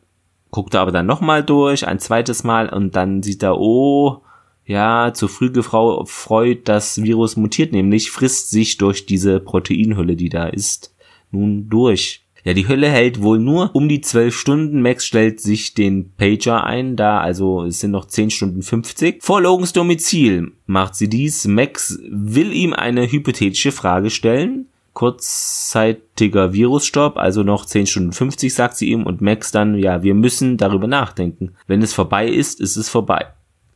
guckt 0.51 0.73
er 0.73 0.81
aber 0.81 0.91
dann 0.91 1.05
nochmal 1.05 1.41
durch, 1.41 1.87
ein 1.87 1.99
zweites 1.99 2.43
Mal 2.43 2.67
und 2.67 2.97
dann 2.97 3.23
sieht 3.23 3.43
er, 3.43 3.57
oh, 3.57 4.23
ja, 4.65 5.13
zu 5.13 5.29
früh 5.29 5.51
gefreut, 5.51 6.59
das 6.65 7.01
Virus 7.01 7.37
mutiert 7.37 7.71
nämlich, 7.71 8.11
frisst 8.11 8.49
sich 8.49 8.75
durch 8.75 9.05
diese 9.05 9.39
Proteinhülle, 9.39 10.17
die 10.17 10.29
da 10.29 10.47
ist, 10.47 10.93
nun 11.31 11.69
durch. 11.69 12.24
Ja, 12.45 12.53
die 12.53 12.67
Hölle 12.67 12.87
hält 12.87 13.23
wohl 13.23 13.39
nur 13.39 13.71
um 13.73 13.89
die 13.89 14.01
12 14.01 14.37
Stunden. 14.37 14.81
Max 14.83 15.03
stellt 15.03 15.41
sich 15.41 15.73
den 15.73 16.11
Pager 16.11 16.63
ein, 16.63 16.95
da 16.95 17.19
also 17.19 17.63
es 17.63 17.79
sind 17.79 17.89
noch 17.89 18.05
10 18.05 18.29
Stunden 18.29 18.61
50. 18.61 19.23
Vor 19.23 19.41
Logans 19.41 19.73
Domizil 19.73 20.51
macht 20.67 20.93
sie 20.93 21.09
dies. 21.09 21.47
Max 21.47 21.99
will 22.07 22.53
ihm 22.53 22.73
eine 22.73 23.11
hypothetische 23.11 23.71
Frage 23.71 24.11
stellen. 24.11 24.67
Kurzzeitiger 24.93 26.53
Virusstopp, 26.53 27.17
also 27.17 27.41
noch 27.41 27.65
10 27.65 27.87
Stunden 27.87 28.11
50, 28.13 28.53
sagt 28.53 28.77
sie 28.77 28.91
ihm 28.91 29.07
und 29.07 29.21
Max 29.21 29.51
dann, 29.51 29.75
ja, 29.75 30.03
wir 30.03 30.13
müssen 30.13 30.57
darüber 30.57 30.85
nachdenken. 30.85 31.55
Wenn 31.65 31.81
es 31.81 31.93
vorbei 31.93 32.27
ist, 32.27 32.61
ist 32.61 32.75
es 32.75 32.89
vorbei. 32.89 33.25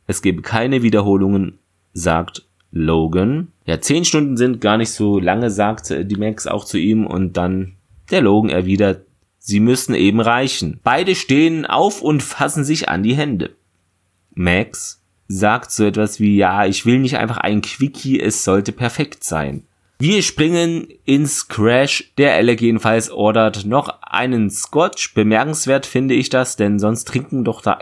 Es 0.05 0.21
gebe 0.21 0.43
keine 0.43 0.83
Wiederholungen, 0.83 1.57
sagt 1.93 2.45
Logan. 2.71 3.47
Ja, 3.65 3.81
10 3.81 4.05
Stunden 4.05 4.37
sind 4.37 4.61
gar 4.61 4.77
nicht 4.77 4.91
so 4.91 5.19
lange, 5.19 5.49
sagt 5.49 5.89
die 5.89 6.15
Max 6.17 6.45
auch 6.45 6.65
zu 6.65 6.77
ihm 6.77 7.07
und 7.07 7.35
dann 7.35 7.73
der 8.11 8.21
Logan 8.21 8.49
erwidert, 8.49 9.05
sie 9.37 9.59
müssen 9.59 9.95
eben 9.95 10.19
reichen. 10.19 10.79
Beide 10.83 11.15
stehen 11.15 11.65
auf 11.65 12.01
und 12.01 12.23
fassen 12.23 12.63
sich 12.63 12.89
an 12.89 13.03
die 13.03 13.15
Hände. 13.15 13.55
Max 14.33 15.01
sagt 15.27 15.71
so 15.71 15.85
etwas 15.85 16.19
wie, 16.19 16.37
ja, 16.37 16.65
ich 16.65 16.85
will 16.85 16.99
nicht 16.99 17.17
einfach 17.17 17.37
ein 17.37 17.61
Quickie, 17.61 18.19
es 18.19 18.43
sollte 18.43 18.71
perfekt 18.71 19.23
sein. 19.23 19.63
Wir 20.01 20.23
springen 20.23 20.87
ins 21.03 21.49
Crash. 21.49 22.13
Der 22.17 22.33
Alec 22.35 22.61
jedenfalls 22.61 23.11
ordert 23.11 23.65
noch 23.65 24.01
einen 24.01 24.49
Scotch. 24.49 25.13
Bemerkenswert 25.13 25.85
finde 25.85 26.13
ich 26.13 26.29
das, 26.29 26.55
denn 26.55 26.79
sonst 26.79 27.05
trinken 27.05 27.43
doch 27.43 27.61
da 27.61 27.79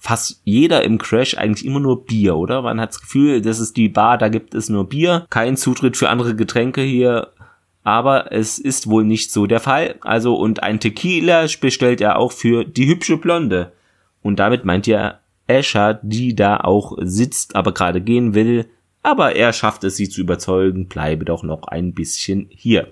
fast 0.00 0.40
jeder 0.44 0.82
im 0.82 0.98
Crash 0.98 1.36
eigentlich 1.36 1.64
immer 1.64 1.78
nur 1.78 2.06
Bier, 2.06 2.36
oder? 2.36 2.62
Man 2.62 2.80
hat 2.80 2.90
das 2.90 3.02
Gefühl, 3.02 3.42
das 3.42 3.60
ist 3.60 3.76
die 3.76 3.88
Bar, 3.88 4.18
da 4.18 4.28
gibt 4.28 4.54
es 4.54 4.68
nur 4.68 4.88
Bier. 4.88 5.26
Kein 5.30 5.56
Zutritt 5.56 5.96
für 5.96 6.08
andere 6.08 6.34
Getränke 6.34 6.80
hier. 6.80 7.28
Aber 7.90 8.30
es 8.30 8.60
ist 8.60 8.88
wohl 8.88 9.02
nicht 9.02 9.32
so 9.32 9.48
der 9.48 9.58
Fall. 9.58 9.96
Also, 10.02 10.36
und 10.36 10.62
ein 10.62 10.78
Tequila 10.78 11.46
bestellt 11.60 12.00
er 12.00 12.20
auch 12.20 12.30
für 12.30 12.62
die 12.62 12.86
hübsche 12.86 13.16
Blonde. 13.16 13.72
Und 14.22 14.38
damit 14.38 14.64
meint 14.64 14.86
er 14.86 15.18
Asher, 15.48 15.98
die 16.04 16.36
da 16.36 16.58
auch 16.58 16.96
sitzt, 17.00 17.56
aber 17.56 17.74
gerade 17.74 18.00
gehen 18.00 18.32
will. 18.32 18.66
Aber 19.02 19.34
er 19.34 19.52
schafft 19.52 19.82
es, 19.82 19.96
sie 19.96 20.08
zu 20.08 20.20
überzeugen, 20.20 20.86
bleibe 20.86 21.24
doch 21.24 21.42
noch 21.42 21.64
ein 21.64 21.92
bisschen 21.92 22.46
hier. 22.50 22.86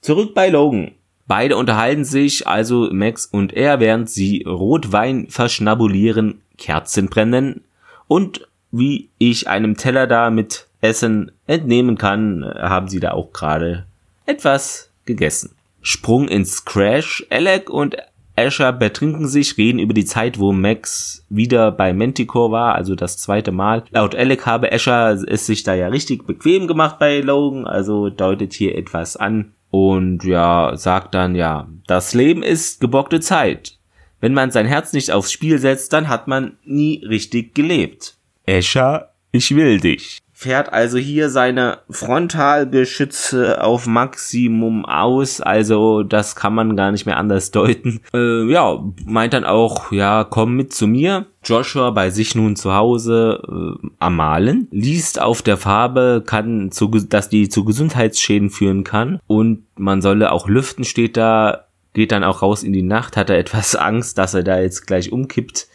Zurück 0.00 0.34
bei 0.34 0.48
Logan. 0.48 0.90
Beide 1.28 1.56
unterhalten 1.56 2.04
sich, 2.04 2.48
also 2.48 2.88
Max 2.90 3.26
und 3.26 3.52
er, 3.52 3.78
während 3.78 4.10
sie 4.10 4.42
Rotwein 4.42 5.28
verschnabulieren, 5.28 6.40
Kerzen 6.58 7.08
brennen 7.08 7.60
und 8.08 8.48
wie 8.72 9.10
ich 9.18 9.46
einem 9.46 9.76
Teller 9.76 10.08
da 10.08 10.30
mit 10.30 10.66
Essen 10.80 11.30
entnehmen 11.46 11.96
kann, 11.96 12.44
haben 12.44 12.88
sie 12.88 12.98
da 12.98 13.12
auch 13.12 13.32
gerade 13.32 13.86
etwas 14.26 14.90
gegessen. 15.04 15.54
Sprung 15.80 16.28
ins 16.28 16.64
Crash. 16.64 17.26
Alec 17.30 17.68
und 17.68 17.96
Asher 18.36 18.72
betrinken 18.72 19.28
sich, 19.28 19.56
reden 19.58 19.78
über 19.78 19.94
die 19.94 20.06
Zeit, 20.06 20.38
wo 20.38 20.52
Max 20.52 21.24
wieder 21.28 21.70
bei 21.70 21.92
Manticore 21.92 22.50
war, 22.50 22.74
also 22.74 22.94
das 22.94 23.18
zweite 23.18 23.52
Mal. 23.52 23.84
Laut 23.90 24.14
Alec 24.14 24.44
habe 24.46 24.72
Asher 24.72 25.22
es 25.28 25.46
sich 25.46 25.62
da 25.62 25.74
ja 25.74 25.88
richtig 25.88 26.26
bequem 26.26 26.66
gemacht 26.66 26.98
bei 26.98 27.20
Logan, 27.20 27.66
also 27.66 28.10
deutet 28.10 28.52
hier 28.52 28.76
etwas 28.76 29.16
an. 29.16 29.52
Und 29.70 30.24
ja, 30.24 30.76
sagt 30.76 31.14
dann, 31.14 31.34
ja, 31.34 31.68
das 31.86 32.14
Leben 32.14 32.42
ist 32.42 32.80
gebockte 32.80 33.20
Zeit. 33.20 33.78
Wenn 34.20 34.32
man 34.32 34.50
sein 34.50 34.66
Herz 34.66 34.92
nicht 34.92 35.10
aufs 35.12 35.32
Spiel 35.32 35.58
setzt, 35.58 35.92
dann 35.92 36.08
hat 36.08 36.28
man 36.28 36.56
nie 36.64 37.04
richtig 37.04 37.54
gelebt. 37.54 38.16
Asher, 38.46 39.10
ich 39.32 39.54
will 39.54 39.80
dich 39.80 40.23
fährt 40.44 40.74
also 40.74 40.98
hier 40.98 41.30
seine 41.30 41.78
Frontalgeschütze 41.88 43.64
auf 43.64 43.86
Maximum 43.86 44.84
aus, 44.84 45.40
also 45.40 46.02
das 46.02 46.36
kann 46.36 46.54
man 46.54 46.76
gar 46.76 46.92
nicht 46.92 47.06
mehr 47.06 47.16
anders 47.16 47.50
deuten. 47.50 48.00
Äh, 48.12 48.44
ja, 48.52 48.84
meint 49.06 49.32
dann 49.32 49.44
auch, 49.44 49.90
ja, 49.90 50.22
komm 50.24 50.54
mit 50.54 50.74
zu 50.74 50.86
mir. 50.86 51.24
Joshua 51.42 51.90
bei 51.92 52.10
sich 52.10 52.34
nun 52.34 52.56
zu 52.56 52.74
Hause 52.74 53.40
äh, 53.48 53.88
am 53.98 54.16
Malen, 54.16 54.68
liest 54.70 55.18
auf 55.18 55.40
der 55.40 55.56
Farbe, 55.56 56.22
kann 56.24 56.70
zu, 56.70 56.88
dass 56.88 57.30
die 57.30 57.48
zu 57.48 57.64
Gesundheitsschäden 57.64 58.50
führen 58.50 58.84
kann. 58.84 59.20
Und 59.26 59.64
man 59.76 60.02
solle 60.02 60.30
auch 60.30 60.46
lüften, 60.46 60.84
steht 60.84 61.16
da, 61.16 61.68
geht 61.94 62.12
dann 62.12 62.22
auch 62.22 62.42
raus 62.42 62.62
in 62.62 62.74
die 62.74 62.82
Nacht, 62.82 63.16
hat 63.16 63.30
er 63.30 63.38
etwas 63.38 63.76
Angst, 63.76 64.18
dass 64.18 64.34
er 64.34 64.42
da 64.42 64.60
jetzt 64.60 64.86
gleich 64.86 65.10
umkippt 65.10 65.68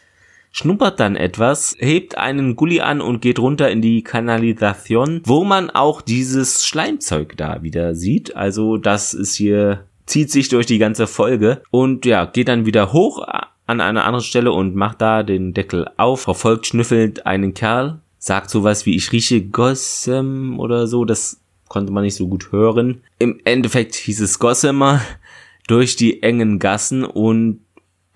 schnuppert 0.52 1.00
dann 1.00 1.16
etwas, 1.16 1.76
hebt 1.80 2.18
einen 2.18 2.56
Gully 2.56 2.82
an 2.82 3.02
und 3.02 3.22
geht 3.22 3.40
runter 3.40 3.70
in 3.70 3.82
die 3.82 4.04
Kanalisation, 4.04 5.22
wo 5.26 5.44
man 5.44 5.70
auch 5.70 6.02
dieses 6.02 6.66
Schleimzeug 6.66 7.36
da 7.38 7.62
wieder 7.64 7.96
sieht. 7.96 8.36
Also 8.36 8.78
das 8.78 9.14
ist 9.14 9.36
hier, 9.36 9.86
zieht 10.06 10.32
sich 10.32 10.50
durch 10.50 10.66
die 10.66 10.80
ganze 10.80 11.08
Folge 11.08 11.62
und 11.72 12.06
ja, 12.06 12.26
geht 12.26 12.48
dann 12.48 12.66
wieder 12.66 12.94
hoch 12.94 13.26
an 13.68 13.82
einer 13.82 14.06
anderen 14.06 14.26
Stelle 14.26 14.52
und 14.52 14.76
macht 14.76 15.02
da 15.02 15.22
den 15.22 15.54
Deckel 15.54 15.88
auf, 15.98 16.22
verfolgt 16.22 16.66
schnüffelt 16.66 17.28
einen 17.28 17.54
Kerl, 17.54 18.00
sagt 18.18 18.50
sowas 18.50 18.86
wie 18.88 18.96
ich 18.96 19.12
rieche 19.12 19.42
Gossem 19.44 20.60
oder 20.60 20.88
so, 20.88 21.06
das 21.06 21.40
konnte 21.68 21.94
man 21.94 22.04
nicht 22.04 22.16
so 22.16 22.28
gut 22.28 22.52
hören. 22.52 23.04
Im 23.20 23.40
Endeffekt 23.46 23.96
hieß 23.96 24.22
es 24.22 24.40
Gossamer 24.40 25.02
durch 25.68 25.96
die 25.96 26.24
engen 26.24 26.58
Gassen 26.58 27.06
und 27.06 27.62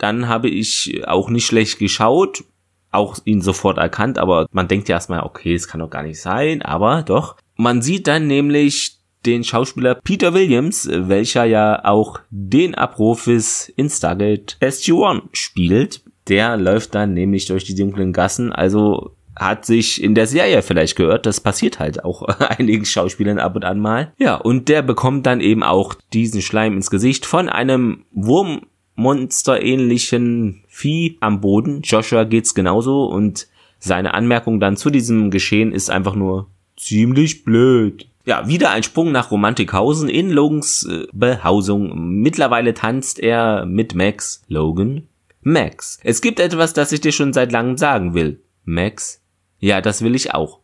dann 0.03 0.27
habe 0.27 0.49
ich 0.49 1.01
auch 1.07 1.29
nicht 1.29 1.45
schlecht 1.45 1.79
geschaut, 1.79 2.43
auch 2.91 3.17
ihn 3.23 3.41
sofort 3.41 3.77
erkannt, 3.77 4.19
aber 4.19 4.47
man 4.51 4.67
denkt 4.67 4.89
ja 4.89 4.97
erstmal, 4.97 5.21
okay, 5.21 5.53
es 5.53 5.69
kann 5.69 5.79
doch 5.79 5.89
gar 5.89 6.03
nicht 6.03 6.21
sein, 6.21 6.61
aber 6.61 7.03
doch. 7.03 7.37
Man 7.55 7.81
sieht 7.81 8.07
dann 8.07 8.27
nämlich 8.27 8.97
den 9.25 9.45
Schauspieler 9.45 9.95
Peter 9.95 10.33
Williams, 10.33 10.89
welcher 10.91 11.45
ja 11.45 11.85
auch 11.85 12.19
den 12.29 12.75
Abrufes 12.75 13.69
in 13.69 13.89
Stargate 13.89 14.57
SG-1 14.59 15.21
spielt. 15.31 16.03
Der 16.27 16.57
läuft 16.57 16.95
dann 16.95 17.13
nämlich 17.13 17.45
durch 17.45 17.63
die 17.63 17.75
dunklen 17.75 18.11
Gassen, 18.11 18.51
also 18.51 19.15
hat 19.37 19.65
sich 19.65 20.03
in 20.03 20.15
der 20.15 20.27
Serie 20.27 20.61
vielleicht 20.61 20.97
gehört, 20.97 21.25
das 21.25 21.39
passiert 21.39 21.79
halt 21.79 22.03
auch 22.03 22.23
einigen 22.39 22.85
Schauspielern 22.85 23.39
ab 23.39 23.55
und 23.55 23.63
an 23.63 23.79
mal. 23.79 24.11
Ja, 24.17 24.35
und 24.35 24.67
der 24.67 24.81
bekommt 24.81 25.25
dann 25.25 25.39
eben 25.39 25.63
auch 25.63 25.95
diesen 26.11 26.41
Schleim 26.41 26.73
ins 26.73 26.91
Gesicht 26.91 27.25
von 27.25 27.47
einem 27.47 28.03
Wurm 28.11 28.63
monsterähnlichen 28.95 30.63
Vieh 30.67 31.17
am 31.19 31.41
Boden. 31.41 31.81
Joshua 31.81 32.23
geht's 32.23 32.53
genauso 32.53 33.05
und 33.05 33.47
seine 33.79 34.13
Anmerkung 34.13 34.59
dann 34.59 34.77
zu 34.77 34.89
diesem 34.89 35.31
Geschehen 35.31 35.71
ist 35.71 35.89
einfach 35.89 36.15
nur 36.15 36.47
ziemlich 36.77 37.43
blöd. 37.43 38.07
Ja, 38.25 38.47
wieder 38.47 38.69
ein 38.69 38.83
Sprung 38.83 39.11
nach 39.11 39.31
Romantikhausen 39.31 40.07
in 40.07 40.29
Logans 40.29 40.87
äh, 40.89 41.07
Behausung. 41.11 42.21
Mittlerweile 42.21 42.73
tanzt 42.73 43.19
er 43.19 43.65
mit 43.65 43.95
Max. 43.95 44.43
Logan? 44.47 45.07
Max. 45.41 45.99
Es 46.03 46.21
gibt 46.21 46.39
etwas, 46.39 46.73
das 46.73 46.93
ich 46.93 47.01
dir 47.01 47.11
schon 47.11 47.33
seit 47.33 47.51
langem 47.51 47.77
sagen 47.77 48.13
will. 48.13 48.41
Max? 48.63 49.21
Ja, 49.59 49.81
das 49.81 50.01
will 50.01 50.15
ich 50.15 50.33
auch. 50.33 50.59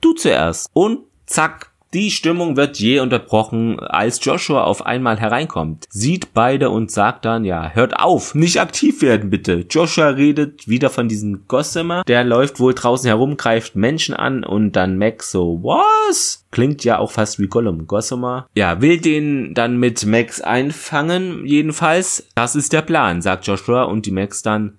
Du 0.00 0.14
zuerst. 0.14 0.68
Und 0.72 1.04
zack, 1.26 1.72
die 1.94 2.10
Stimmung 2.10 2.56
wird 2.56 2.78
je 2.78 3.00
unterbrochen, 3.00 3.78
als 3.80 4.22
Joshua 4.24 4.64
auf 4.64 4.84
einmal 4.84 5.18
hereinkommt, 5.18 5.86
sieht 5.88 6.34
beide 6.34 6.70
und 6.70 6.90
sagt 6.90 7.24
dann, 7.24 7.44
ja, 7.44 7.70
hört 7.70 7.98
auf, 7.98 8.34
nicht 8.34 8.60
aktiv 8.60 9.02
werden 9.02 9.30
bitte. 9.30 9.64
Joshua 9.70 10.08
redet 10.08 10.68
wieder 10.68 10.90
von 10.90 11.08
diesem 11.08 11.46
Gossamer, 11.48 12.02
der 12.06 12.24
läuft 12.24 12.60
wohl 12.60 12.74
draußen 12.74 13.06
herum, 13.06 13.36
greift 13.36 13.76
Menschen 13.76 14.14
an 14.14 14.44
und 14.44 14.72
dann 14.72 14.98
Max 14.98 15.30
so, 15.30 15.60
was? 15.62 16.44
Klingt 16.50 16.84
ja 16.84 16.98
auch 16.98 17.12
fast 17.12 17.38
wie 17.38 17.46
Gollum. 17.46 17.86
Gossamer, 17.86 18.48
ja, 18.54 18.80
will 18.80 18.98
den 18.98 19.54
dann 19.54 19.78
mit 19.78 20.04
Max 20.06 20.40
einfangen, 20.40 21.46
jedenfalls. 21.46 22.26
Das 22.34 22.56
ist 22.56 22.72
der 22.72 22.82
Plan, 22.82 23.22
sagt 23.22 23.46
Joshua 23.46 23.84
und 23.84 24.06
die 24.06 24.10
Max 24.10 24.42
dann, 24.42 24.78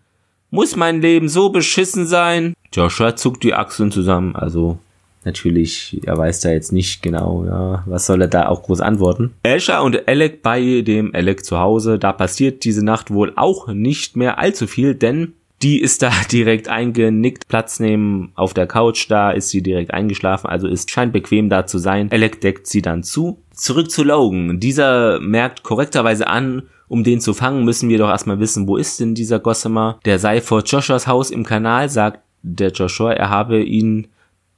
muss 0.49 0.75
mein 0.75 1.01
Leben 1.01 1.29
so 1.29 1.49
beschissen 1.49 2.05
sein? 2.05 2.53
Joshua 2.71 3.15
zuckt 3.15 3.43
die 3.43 3.53
Achseln 3.53 3.91
zusammen, 3.91 4.35
also 4.35 4.79
Natürlich, 5.27 6.00
er 6.05 6.17
weiß 6.17 6.39
da 6.39 6.51
jetzt 6.51 6.72
nicht 6.72 7.03
genau, 7.03 7.43
ja, 7.46 7.84
was 7.86 8.05
soll 8.05 8.22
er 8.22 8.29
da 8.29 8.48
auch 8.48 8.63
groß 8.63 8.79
antworten. 8.79 9.34
Asher 9.46 9.84
und 9.84 10.07
Alec 10.07 10.41
bei 10.41 10.81
dem 10.81 11.13
Alec 11.13 11.43
zu 11.43 11.60
Hause, 11.60 12.00
da 12.00 12.13
passiert 12.13 12.63
diese 12.63 12.84
Nacht 12.84 13.12
wohl 13.12 13.34
auch 13.36 13.67
nicht 13.67 14.15
mehr 14.15 14.39
allzu 14.39 14.67
viel, 14.67 14.96
denn 14.96 15.34
die 15.62 15.81
ist 15.81 16.01
da 16.01 16.13
direkt 16.31 16.69
eingenickt, 16.69 17.50
Platz 17.50 17.81
nehmen 17.81 18.31
auf 18.36 18.53
der 18.53 18.67
Couch, 18.67 19.07
da 19.10 19.31
ist 19.31 19.50
sie 19.50 19.62
direkt 19.62 19.93
eingeschlafen, 19.93 20.48
also 20.48 20.65
ist 20.65 20.91
scheint 20.91 21.12
bequem 21.12 21.50
da 21.50 21.65
zu 21.65 21.77
sein. 21.77 22.07
Alec 22.10 22.39
deckt 22.39 22.65
sie 22.65 22.81
dann 22.81 23.03
zu. 23.03 23.43
Zurück 23.51 23.91
zu 23.91 24.05
Logan. 24.05 24.62
Dieser 24.62 25.19
merkt 25.19 25.63
korrekterweise 25.63 26.27
an, 26.27 26.63
um 26.88 27.03
den 27.03 27.19
zu 27.19 27.34
fangen, 27.34 27.65
müssen 27.65 27.89
wir 27.89 27.98
doch 27.98 28.07
erstmal 28.07 28.39
wissen, 28.39 28.65
wo 28.65 28.77
ist 28.77 29.01
denn 29.01 29.13
dieser 29.13 29.39
Gossamer? 29.39 30.00
Der 30.05 30.19
sei 30.19 30.39
vor 30.39 30.63
Joshuas 30.63 31.05
Haus 31.05 31.31
im 31.31 31.43
Kanal, 31.43 31.89
sagt 31.89 32.22
der 32.43 32.72
Joshua, 32.72 33.12
er 33.12 33.29
habe 33.29 33.62
ihn 33.62 34.07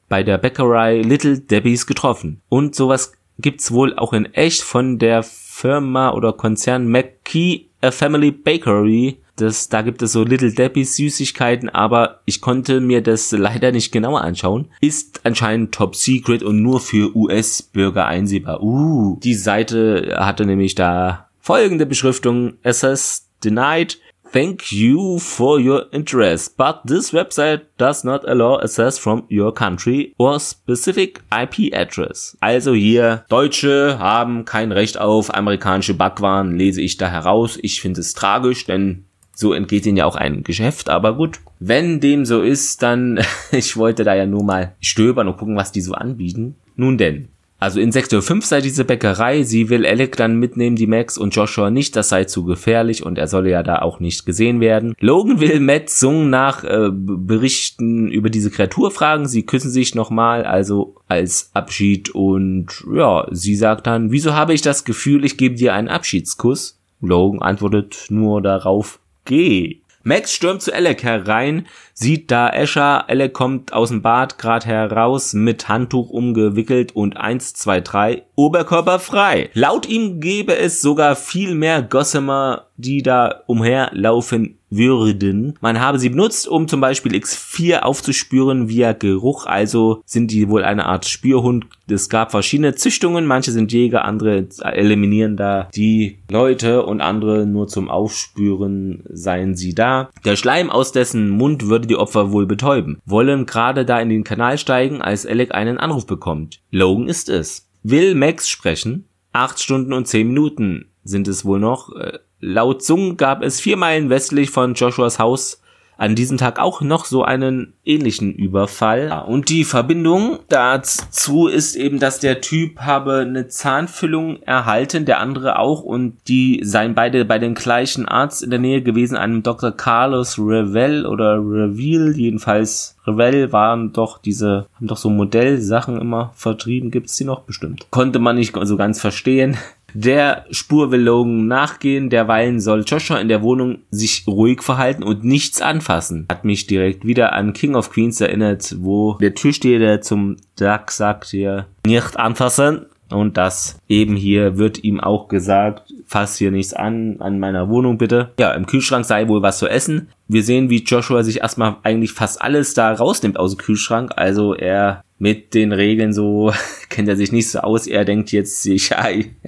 bei 0.10 0.24
der 0.24 0.38
Bäckerei 0.38 1.02
Little 1.02 1.40
Debbie's 1.40 1.88
getroffen. 1.88 2.42
Und 2.50 2.76
sowas 2.76 3.14
gibt's 3.38 3.72
wohl 3.72 3.96
auch 3.96 4.14
in 4.14 4.26
echt 4.34 4.62
von 4.62 5.00
der 5.00 5.24
Firma 5.24 6.12
oder 6.12 6.34
Konzern 6.34 6.88
McKee 6.88 7.70
A 7.82 7.92
Family 7.92 8.32
Bakery. 8.32 9.20
Das, 9.38 9.70
da 9.70 9.82
gibt 9.82 10.02
es 10.02 10.12
so 10.12 10.24
Little 10.24 10.52
Debbie's 10.52 10.98
Süßigkeiten, 10.98 11.70
aber 11.70 12.20
ich 12.26 12.42
konnte 12.42 12.82
mir 12.82 13.02
das 13.02 13.32
leider 13.32 13.72
nicht 13.72 13.94
genauer 13.94 14.22
anschauen. 14.22 14.68
Ist 14.82 15.22
anscheinend 15.24 15.74
top 15.74 15.96
secret 15.96 16.44
und 16.44 16.62
nur 16.62 16.82
für 16.82 17.16
US-Bürger 17.16 18.06
einsehbar. 18.06 18.62
Uh, 18.62 19.18
die 19.24 19.36
Seite 19.36 20.18
hatte 20.20 20.46
nämlich 20.46 20.76
da 20.76 21.30
folgende 21.40 21.86
Beschriftung. 21.86 22.56
Access 22.64 23.30
denied. 23.42 24.00
Thank 24.32 24.72
you 24.72 25.18
for 25.18 25.60
your 25.60 25.88
interest, 25.92 26.56
but 26.56 26.82
this 26.86 27.12
website 27.12 27.62
does 27.80 28.04
not 28.04 28.30
allow 28.30 28.60
access 28.62 29.00
from 29.00 29.26
your 29.28 29.52
country 29.52 30.14
or 30.20 30.40
specific 30.40 31.22
IP 31.32 31.74
address. 31.74 32.38
Also 32.40 32.74
hier, 32.74 33.26
Deutsche 33.30 33.98
haben 33.98 34.46
kein 34.46 34.72
Recht 34.72 35.00
auf 35.00 35.34
amerikanische 35.34 35.96
Backwaren, 35.96 36.56
lese 36.56 36.80
ich 36.80 36.98
da 36.98 37.10
heraus. 37.10 37.58
Ich 37.64 37.82
finde 37.82 38.02
es 38.02 38.14
tragisch, 38.14 38.66
denn 38.66 39.06
so 39.34 39.52
entgeht 39.54 39.88
ihnen 39.88 39.98
ja 39.98 40.06
auch 40.06 40.16
ein 40.16 40.44
Geschäft, 40.44 40.90
aber 40.90 41.16
gut. 41.16 41.40
Wenn 41.60 42.00
dem 42.00 42.24
so 42.26 42.44
ist, 42.44 42.84
dann, 42.84 43.20
ich 43.52 43.78
wollte 43.78 44.04
da 44.04 44.14
ja 44.14 44.28
nur 44.28 44.44
mal 44.44 44.76
stöbern 44.80 45.28
und 45.28 45.38
gucken, 45.38 45.56
was 45.56 45.72
die 45.72 45.82
so 45.82 45.94
anbieten. 45.94 46.56
Nun 46.76 47.00
denn. 47.00 47.30
Also 47.60 47.82
in 47.82 47.92
Sektor 47.92 48.22
5 48.22 48.46
sei 48.46 48.62
diese 48.62 48.86
Bäckerei, 48.86 49.44
sie 49.44 49.70
will 49.70 49.86
Alec 49.86 50.16
dann 50.16 50.38
mitnehmen, 50.38 50.78
die 50.78 50.88
Max 50.88 51.18
und 51.18 51.36
Joshua 51.36 51.70
nicht, 51.70 51.96
das 51.98 52.08
sei 52.08 52.24
zu 52.24 52.46
gefährlich 52.46 53.06
und 53.06 53.18
er 53.18 53.28
solle 53.28 53.50
ja 53.50 53.64
da 53.64 53.80
auch 53.80 54.00
nicht 54.00 54.26
gesehen 54.26 54.62
werden. 54.62 54.96
Logan 55.00 55.42
will 55.42 55.60
Matt 55.60 55.90
Sung 55.90 56.30
nach 56.30 56.64
äh, 56.64 56.90
Berichten 56.90 58.08
über 58.08 58.30
diese 58.30 58.50
Kreatur 58.50 58.92
fragen, 58.92 59.28
sie 59.28 59.46
küssen 59.46 59.72
sich 59.72 59.94
nochmal, 59.94 60.46
also 60.46 60.96
als 61.10 61.52
Abschied 61.54 62.10
und 62.12 62.68
ja, 62.94 63.28
sie 63.32 63.56
sagt 63.56 63.88
dann, 63.88 64.10
wieso 64.12 64.34
habe 64.34 64.54
ich 64.54 64.62
das 64.62 64.86
Gefühl, 64.86 65.26
ich 65.26 65.36
gebe 65.36 65.56
dir 65.56 65.74
einen 65.74 65.90
Abschiedskuss? 65.90 66.80
Logan 67.02 67.42
antwortet 67.42 68.06
nur 68.10 68.42
darauf, 68.42 69.00
geh. 69.26 69.82
Max 70.04 70.34
stürmt 70.34 70.62
zu 70.62 70.74
Alec 70.74 71.04
herein, 71.04 71.68
sieht 71.94 72.32
da 72.32 72.50
Escher, 72.50 73.10
Alec 73.10 73.34
kommt 73.34 73.74
aus 73.74 73.90
dem 73.90 74.02
Bad 74.02 74.38
grad 74.38 74.66
heraus 74.66 75.34
mit 75.34 75.68
Handtuch 75.68 76.10
umgewickelt 76.10 76.96
und 76.96 77.18
1, 77.18 77.54
2, 77.54 77.82
3, 77.82 78.24
Oberkörper 78.36 79.00
frei. 79.00 79.50
Laut 79.54 79.88
ihm 79.88 80.22
gäbe 80.22 80.56
es 80.56 80.82
sogar 80.82 81.16
viel 81.16 81.56
mehr 81.56 81.82
Gossamer, 81.82 82.68
die 82.78 83.02
da 83.02 83.44
umherlaufen 83.48 84.59
würden. 84.70 85.58
Man 85.62 85.80
habe 85.80 86.00
sie 86.00 86.10
benutzt, 86.10 86.48
um 86.48 86.68
zum 86.68 86.82
Beispiel 86.82 87.14
X4 87.14 87.80
aufzuspüren 87.80 88.70
via 88.70 88.94
Geruch, 88.94 89.46
also 89.46 90.02
sind 90.06 90.32
die 90.32 90.50
wohl 90.50 90.64
eine 90.64 90.86
Art 90.86 91.06
Spürhund. 91.06 91.66
Es 91.88 92.10
gab 92.10 92.32
verschiedene 92.32 92.76
Züchtungen, 92.76 93.26
manche 93.26 93.52
sind 93.52 93.72
Jäger, 93.72 94.06
andere 94.06 94.48
eliminieren 94.62 95.38
da 95.38 95.70
die 95.76 96.20
Leute 96.30 96.86
und 96.86 97.02
andere 97.02 97.46
nur 97.46 97.68
zum 97.68 97.90
Aufspüren 97.90 99.04
seien 99.10 99.56
sie 99.56 99.74
da. 99.74 100.10
Der 100.26 100.36
Schleim 100.36 100.70
aus 100.70 100.92
dessen 100.92 101.30
Mund 101.30 101.68
würde 101.68 101.88
die 101.88 101.96
Opfer 101.96 102.32
wohl 102.32 102.46
betäuben. 102.46 103.00
Wollen 103.06 103.46
gerade 103.46 103.86
da 103.86 104.00
in 104.00 104.10
den 104.10 104.24
Kanal 104.24 104.58
steigen, 104.58 105.02
als 105.02 105.26
Alec 105.26 105.54
einen 105.54 105.78
Anruf 105.78 106.06
bekommt. 106.06 106.60
Logan 106.72 107.08
ist 107.08 107.30
es. 107.30 107.68
Will 107.84 108.14
Max 108.16 108.50
sprechen? 108.50 109.06
Acht 109.32 109.62
Stunden 109.62 109.94
und 109.94 110.08
zehn 110.08 110.28
Minuten 110.28 110.86
sind 111.04 111.28
es 111.28 111.46
wohl 111.46 111.60
noch. 111.60 111.96
Äh, 111.96 112.20
laut 112.40 112.84
Sung 112.84 113.18
gab 113.18 113.44
es 113.44 113.60
vier 113.60 113.78
Meilen 113.78 114.10
westlich 114.10 114.50
von 114.50 114.74
Joshuas 114.74 115.20
Haus 115.20 115.62
an 116.00 116.16
diesem 116.16 116.38
Tag 116.38 116.60
auch 116.60 116.80
noch 116.80 117.04
so 117.04 117.24
einen 117.24 117.74
ähnlichen 117.84 118.34
Überfall. 118.34 119.26
Und 119.28 119.50
die 119.50 119.66
Verbindung 119.66 120.40
dazu 120.48 121.48
ist 121.48 121.76
eben, 121.76 122.00
dass 122.00 122.20
der 122.20 122.40
Typ 122.40 122.80
habe 122.80 123.18
eine 123.18 123.50
Zahnfüllung 123.50 124.42
erhalten, 124.44 125.04
der 125.04 125.20
andere 125.20 125.60
auch, 125.60 125.84
und 125.84 126.16
die 126.30 126.62
seien 126.64 126.96
beide 126.96 127.26
bei 127.26 127.38
dem 127.38 127.54
gleichen 127.54 128.08
Arzt 128.08 128.42
in 128.42 128.50
der 128.50 128.60
Nähe 128.60 128.82
gewesen, 128.82 129.18
einem 129.18 129.44
Dr. 129.44 129.72
Carlos 129.72 130.40
Revel 130.40 131.06
oder 131.06 131.36
Reveal, 131.36 132.16
jedenfalls 132.16 132.96
Revel 133.06 133.52
waren 133.52 133.92
doch 133.92 134.20
diese, 134.20 134.68
haben 134.76 134.88
doch 134.88 134.98
so 134.98 135.10
Modellsachen 135.10 136.00
immer 136.00 136.32
vertrieben, 136.34 136.92
gibt's 136.92 137.18
die 137.18 137.26
noch 137.26 137.42
bestimmt. 137.42 137.88
Konnte 137.92 138.20
man 138.20 138.38
nicht 138.38 138.56
so 138.64 138.78
ganz 138.78 139.02
verstehen. 139.02 139.58
Der 139.94 140.46
Spur 140.52 140.92
will 140.92 141.02
Logan 141.02 141.48
nachgehen, 141.48 142.10
derweilen 142.10 142.60
soll 142.60 142.84
Joshua 142.86 143.20
in 143.20 143.28
der 143.28 143.42
Wohnung 143.42 143.80
sich 143.92 144.26
ruhig 144.28 144.62
verhalten 144.62 145.04
und 145.04 145.24
nichts 145.24 145.62
anfassen. 145.62 146.28
Hat 146.30 146.46
mich 146.46 146.68
direkt 146.68 147.06
wieder 147.06 147.34
an 147.34 147.54
King 147.54 147.76
of 147.76 147.92
Queens 147.92 148.22
erinnert, 148.22 148.76
wo 148.80 149.14
der 149.14 149.36
Türsteher 149.36 150.02
zum 150.02 150.38
Duck 150.58 150.92
sagt 150.92 151.28
hier, 151.28 151.68
nicht 151.86 152.18
anfassen. 152.18 152.86
Und 153.12 153.38
das 153.38 153.80
eben 153.88 154.16
hier 154.16 154.58
wird 154.58 154.84
ihm 154.84 155.00
auch 155.00 155.30
gesagt, 155.30 155.94
fass 156.06 156.38
hier 156.38 156.52
nichts 156.52 156.74
an, 156.74 157.18
an 157.20 157.40
meiner 157.40 157.70
Wohnung 157.70 157.98
bitte. 157.98 158.32
Ja, 158.40 158.52
im 158.52 158.68
Kühlschrank 158.68 159.06
sei 159.06 159.28
wohl 159.28 159.42
was 159.42 159.58
zu 159.58 159.68
essen. 159.68 160.10
Wir 160.28 160.44
sehen, 160.44 160.70
wie 160.70 160.84
Joshua 160.84 161.24
sich 161.24 161.42
erstmal 161.42 161.78
eigentlich 161.84 162.12
fast 162.12 162.42
alles 162.42 162.76
da 162.76 162.94
rausnimmt 162.94 163.40
aus 163.40 163.56
dem 163.56 163.60
Kühlschrank. 163.60 164.12
Also 164.16 164.54
er 164.54 165.04
mit 165.20 165.54
den 165.54 165.72
Regeln 165.72 166.14
so 166.14 166.52
kennt 166.90 167.08
er 167.08 167.16
sich 167.16 167.32
nicht 167.32 167.50
so 167.50 167.60
aus. 167.60 167.86
Er 167.86 168.06
denkt 168.06 168.32
jetzt, 168.32 168.66
ich, 168.66 168.92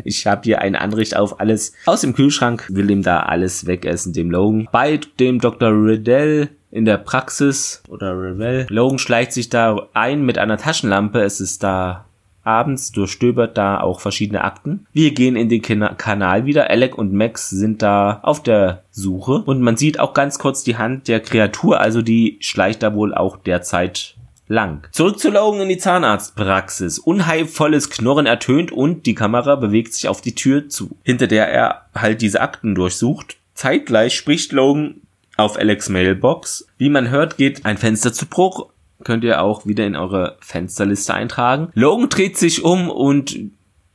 ich 0.04 0.28
habe 0.28 0.42
hier 0.44 0.62
ein 0.62 0.76
Anrecht 0.76 1.18
auf 1.18 1.40
alles 1.40 1.74
aus 1.86 2.02
dem 2.02 2.14
Kühlschrank, 2.14 2.68
will 2.70 2.92
ihm 2.92 3.02
da 3.02 3.22
alles 3.22 3.66
wegessen, 3.66 4.14
dem 4.14 4.30
Logan. 4.30 4.70
Bei 4.72 5.00
dem 5.20 5.40
Dr. 5.40 5.70
Riddell 5.70 6.50
in 6.70 6.86
der 6.86 6.98
Praxis 6.98 7.84
oder 7.90 8.14
Revell. 8.14 8.66
Logan 8.70 8.98
schleicht 8.98 9.34
sich 9.34 9.50
da 9.50 9.88
ein 9.94 10.26
mit 10.26 10.38
einer 10.38 10.58
Taschenlampe. 10.58 11.22
Es 11.22 11.42
ist 11.42 11.64
da 11.64 12.06
abends, 12.44 12.92
durchstöbert 12.92 13.58
da 13.58 13.82
auch 13.82 14.00
verschiedene 14.00 14.44
Akten. 14.44 14.88
Wir 14.94 15.14
gehen 15.14 15.36
in 15.36 15.50
den 15.50 15.62
Kanal 15.62 16.46
wieder. 16.46 16.70
Alec 16.70 16.98
und 16.98 17.14
Max 17.14 17.50
sind 17.50 17.82
da 17.82 18.20
auf 18.24 18.42
der 18.42 18.84
Suche 18.90 19.44
und 19.46 19.62
man 19.62 19.78
sieht 19.78 20.00
auch 20.00 20.14
ganz 20.14 20.40
kurz 20.40 20.64
die 20.64 20.78
Hand 20.78 21.08
der 21.08 21.20
Kreatur, 21.20 21.80
also 21.80 22.02
die 22.02 22.38
schleicht 22.40 22.82
da 22.84 22.96
wohl 22.96 23.14
auch 23.14 23.38
derzeit 23.38 24.16
lang. 24.52 24.88
Zurück 24.92 25.18
zu 25.18 25.30
Logan 25.30 25.62
in 25.62 25.70
die 25.70 25.78
Zahnarztpraxis. 25.78 27.00
Unheilvolles 27.00 27.90
Knurren 27.90 28.26
ertönt 28.26 28.72
und 28.72 29.06
die 29.06 29.16
Kamera 29.16 29.56
bewegt 29.56 29.94
sich 29.94 30.08
auf 30.08 30.22
die 30.22 30.36
Tür 30.36 30.70
zu, 30.70 30.98
hinter 31.04 31.28
der 31.28 31.48
er 31.48 31.86
halt 31.96 32.22
diese 32.22 32.42
Akten 32.42 32.76
durchsucht. 32.76 33.38
Zeitgleich 33.56 34.14
spricht 34.14 34.52
Logan 34.52 34.96
auf 35.38 35.58
Alex 35.58 35.90
Mailbox. 35.90 36.68
Wie 36.78 36.90
man 36.90 37.10
hört, 37.10 37.38
geht 37.38 37.66
ein 37.66 37.78
Fenster 37.78 38.14
zu 38.14 38.26
Bruch. 38.26 38.68
Könnt 39.04 39.24
ihr 39.24 39.42
auch 39.42 39.66
wieder 39.66 39.86
in 39.86 39.96
eure 39.96 40.38
Fensterliste 40.42 41.14
eintragen. 41.14 41.70
Logan 41.74 42.10
dreht 42.10 42.38
sich 42.38 42.64
um 42.64 42.90
und 42.90 43.36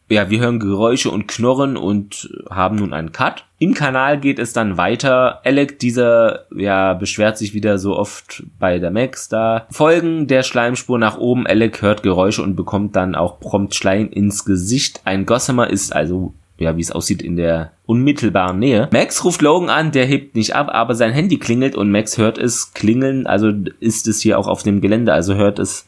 ja, 0.09 0.31
wir 0.31 0.40
hören 0.40 0.61
Geräusche 0.61 1.11
und 1.11 1.27
Knurren 1.27 1.77
und 1.77 2.31
haben 2.49 2.77
nun 2.77 2.92
einen 2.92 3.12
Cut. 3.12 3.45
Im 3.59 3.75
Kanal 3.75 4.21
geht 4.21 4.38
es 4.38 4.53
dann 4.53 4.77
weiter. 4.77 5.40
Alec, 5.45 5.79
dieser, 5.79 6.45
ja, 6.55 6.95
beschwert 6.95 7.38
sich 7.38 7.55
wieder 7.55 7.79
so 7.79 7.97
oft 7.97 8.45
bei 8.59 8.79
der 8.79 8.90
Max 8.90 9.29
da. 9.29 9.66
Folgen 9.71 10.27
der 10.27 10.42
Schleimspur 10.42 10.99
nach 10.99 11.19
oben. 11.19 11.47
Alec 11.47 11.83
hört 11.83 12.03
Geräusche 12.03 12.42
und 12.42 12.55
bekommt 12.55 12.95
dann 12.95 13.14
auch 13.14 13.40
prompt 13.40 13.75
Schleim 13.75 14.09
ins 14.11 14.45
Gesicht. 14.45 15.01
Ein 15.05 15.27
Gossamer 15.27 15.71
ist 15.71 15.95
also 15.95 16.35
ja, 16.59 16.77
wie 16.77 16.81
es 16.81 16.92
aussieht, 16.92 17.23
in 17.23 17.37
der 17.37 17.73
unmittelbaren 17.85 18.59
Nähe. 18.59 18.88
Max 18.92 19.25
ruft 19.25 19.42
Logan 19.42 19.69
an, 19.69 19.92
der 19.92 20.07
hebt 20.07 20.35
nicht 20.37 20.55
ab, 20.55 20.69
aber 20.73 20.95
sein 20.95 21.12
Handy 21.12 21.38
klingelt 21.38 21.77
und 21.77 21.90
Max 21.90 22.16
hört 22.19 22.38
es 22.38 22.73
klingeln, 22.73 23.27
also 23.27 23.53
ist 23.81 24.09
es 24.09 24.21
hier 24.21 24.38
auch 24.38 24.49
auf 24.49 24.62
dem 24.62 24.81
Gelände, 24.81 25.12
also 25.12 25.35
hört 25.35 25.59
es 25.59 25.87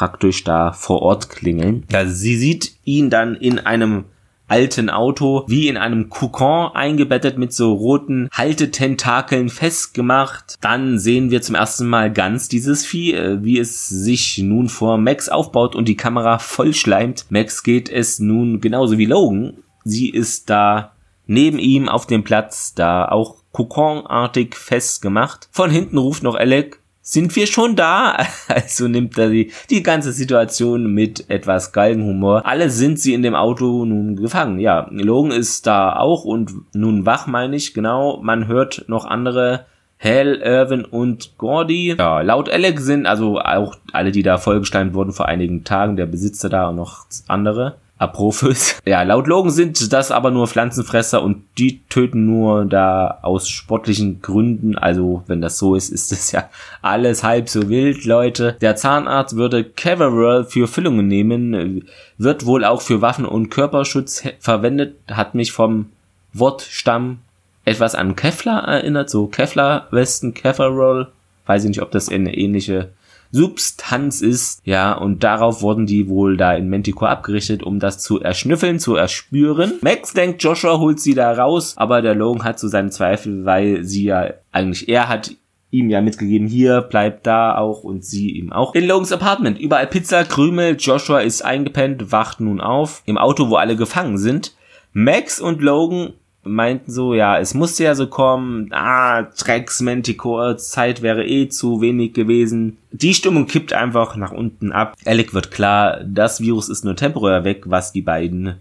praktisch 0.00 0.44
da 0.44 0.72
vor 0.72 1.02
Ort 1.02 1.28
klingeln. 1.28 1.84
Ja, 1.92 2.06
sie 2.06 2.38
sieht 2.38 2.72
ihn 2.84 3.10
dann 3.10 3.34
in 3.34 3.58
einem 3.58 4.06
alten 4.48 4.88
Auto 4.88 5.44
wie 5.46 5.68
in 5.68 5.76
einem 5.76 6.08
Kokon 6.08 6.74
eingebettet 6.74 7.36
mit 7.36 7.52
so 7.52 7.74
roten 7.74 8.30
Haltetentakeln 8.32 9.50
festgemacht. 9.50 10.56
Dann 10.62 10.98
sehen 10.98 11.30
wir 11.30 11.42
zum 11.42 11.54
ersten 11.54 11.86
Mal 11.86 12.10
ganz 12.10 12.48
dieses 12.48 12.86
Vieh, 12.86 13.12
äh, 13.12 13.44
wie 13.44 13.58
es 13.58 13.90
sich 13.90 14.38
nun 14.38 14.70
vor 14.70 14.96
Max 14.96 15.28
aufbaut 15.28 15.76
und 15.76 15.86
die 15.86 15.98
Kamera 15.98 16.38
vollschleimt. 16.38 17.26
Max 17.28 17.62
geht 17.62 17.90
es 17.90 18.20
nun 18.20 18.62
genauso 18.62 18.96
wie 18.96 19.04
Logan. 19.04 19.58
Sie 19.84 20.08
ist 20.08 20.48
da 20.48 20.92
neben 21.26 21.58
ihm 21.58 21.90
auf 21.90 22.06
dem 22.06 22.24
Platz, 22.24 22.72
da 22.72 23.04
auch 23.04 23.36
Kokonartig 23.52 24.54
festgemacht. 24.54 25.48
Von 25.52 25.70
hinten 25.70 25.98
ruft 25.98 26.22
noch 26.22 26.36
Alec, 26.36 26.79
sind 27.10 27.34
wir 27.34 27.48
schon 27.48 27.74
da? 27.74 28.16
Also 28.48 28.88
nimmt 28.88 29.18
er 29.18 29.30
die, 29.30 29.52
die 29.68 29.82
ganze 29.82 30.12
Situation 30.12 30.92
mit 30.92 31.28
etwas 31.28 31.72
Galgenhumor. 31.72 32.46
Alle 32.46 32.70
sind 32.70 33.00
sie 33.00 33.14
in 33.14 33.22
dem 33.22 33.34
Auto 33.34 33.84
nun 33.84 34.16
gefangen. 34.16 34.60
Ja, 34.60 34.88
Logan 34.90 35.32
ist 35.32 35.66
da 35.66 35.96
auch 35.96 36.24
und 36.24 36.52
nun 36.72 37.06
wach, 37.06 37.26
meine 37.26 37.56
ich, 37.56 37.74
genau. 37.74 38.20
Man 38.22 38.46
hört 38.46 38.84
noch 38.86 39.04
andere 39.04 39.66
Hal, 39.98 40.36
Irvin 40.36 40.84
und 40.84 41.36
Gordy. 41.36 41.96
Ja, 41.98 42.20
laut 42.20 42.48
Alec 42.48 42.80
sind 42.80 43.06
also 43.06 43.38
auch 43.38 43.76
alle, 43.92 44.12
die 44.12 44.22
da 44.22 44.38
vollgesteimt 44.38 44.94
wurden 44.94 45.12
vor 45.12 45.26
einigen 45.26 45.64
Tagen, 45.64 45.96
der 45.96 46.06
Besitzer 46.06 46.48
da 46.48 46.68
und 46.68 46.76
noch 46.76 47.06
andere. 47.26 47.76
Apophis. 48.00 48.80
Ja, 48.86 49.02
laut 49.02 49.26
Logan 49.26 49.52
sind 49.52 49.92
das 49.92 50.10
aber 50.10 50.30
nur 50.30 50.48
Pflanzenfresser 50.48 51.22
und 51.22 51.44
die 51.58 51.80
töten 51.88 52.26
nur 52.26 52.64
da 52.64 53.18
aus 53.22 53.48
sportlichen 53.48 54.22
Gründen. 54.22 54.76
Also, 54.76 55.22
wenn 55.26 55.40
das 55.40 55.58
so 55.58 55.74
ist, 55.74 55.90
ist 55.90 56.10
das 56.10 56.32
ja 56.32 56.48
alles 56.82 57.22
halb 57.22 57.48
so 57.48 57.68
wild, 57.68 58.04
Leute. 58.04 58.56
Der 58.60 58.74
Zahnarzt 58.74 59.36
würde 59.36 59.64
Caverall 59.64 60.44
für 60.44 60.66
Füllungen 60.66 61.06
nehmen, 61.06 61.84
wird 62.18 62.46
wohl 62.46 62.64
auch 62.64 62.80
für 62.80 63.02
Waffen 63.02 63.26
und 63.26 63.50
Körperschutz 63.50 64.24
verwendet, 64.40 64.96
hat 65.08 65.34
mich 65.34 65.52
vom 65.52 65.90
Wortstamm 66.32 67.18
etwas 67.64 67.94
an 67.94 68.16
Kevlar 68.16 68.66
erinnert, 68.66 69.10
so 69.10 69.26
Kevlar-Westen, 69.26 70.34
Caverall. 70.34 71.08
Weiß 71.46 71.64
ich 71.64 71.68
nicht, 71.68 71.82
ob 71.82 71.90
das 71.90 72.08
eine 72.08 72.34
ähnliche 72.36 72.88
Substanz 73.32 74.20
ist, 74.20 74.60
ja, 74.64 74.92
und 74.92 75.22
darauf 75.22 75.62
wurden 75.62 75.86
die 75.86 76.08
wohl 76.08 76.36
da 76.36 76.54
in 76.54 76.68
Manticore 76.68 77.10
abgerichtet, 77.10 77.62
um 77.62 77.78
das 77.78 78.00
zu 78.00 78.20
erschnüffeln, 78.20 78.78
zu 78.78 78.96
erspüren. 78.96 79.74
Max 79.82 80.12
denkt, 80.12 80.42
Joshua 80.42 80.78
holt 80.78 81.00
sie 81.00 81.14
da 81.14 81.32
raus, 81.32 81.74
aber 81.76 82.02
der 82.02 82.14
Logan 82.14 82.44
hat 82.44 82.58
so 82.58 82.68
seine 82.68 82.90
Zweifel, 82.90 83.44
weil 83.44 83.84
sie 83.84 84.04
ja 84.04 84.30
eigentlich 84.52 84.88
er 84.88 85.08
hat 85.08 85.32
ihm 85.70 85.88
ja 85.88 86.00
mitgegeben, 86.00 86.48
hier, 86.48 86.80
bleibt 86.80 87.26
da 87.26 87.56
auch 87.56 87.84
und 87.84 88.04
sie 88.04 88.30
ihm 88.30 88.52
auch. 88.52 88.74
In 88.74 88.86
Logans 88.86 89.12
Apartment, 89.12 89.58
überall 89.58 89.86
Pizza, 89.86 90.24
Krümel, 90.24 90.76
Joshua 90.78 91.20
ist 91.20 91.44
eingepennt, 91.44 92.12
wacht 92.12 92.40
nun 92.40 92.60
auf, 92.60 93.02
im 93.06 93.18
Auto, 93.18 93.50
wo 93.50 93.56
alle 93.56 93.76
gefangen 93.76 94.18
sind. 94.18 94.54
Max 94.92 95.40
und 95.40 95.62
Logan 95.62 96.14
meinten 96.42 96.90
so, 96.90 97.14
ja, 97.14 97.38
es 97.38 97.54
musste 97.54 97.84
ja 97.84 97.94
so 97.94 98.06
kommen, 98.06 98.68
ah, 98.72 99.22
Drecks 99.22 99.80
Manticore, 99.80 100.56
Zeit 100.56 101.02
wäre 101.02 101.26
eh 101.26 101.48
zu 101.48 101.80
wenig 101.80 102.14
gewesen. 102.14 102.78
Die 102.92 103.14
Stimmung 103.14 103.46
kippt 103.46 103.72
einfach 103.72 104.16
nach 104.16 104.32
unten 104.32 104.72
ab. 104.72 104.96
Alec 105.04 105.34
wird 105.34 105.50
klar, 105.50 106.00
das 106.04 106.40
Virus 106.40 106.68
ist 106.68 106.84
nur 106.84 106.96
temporär 106.96 107.44
weg, 107.44 107.64
was 107.66 107.92
die 107.92 108.02
beiden 108.02 108.56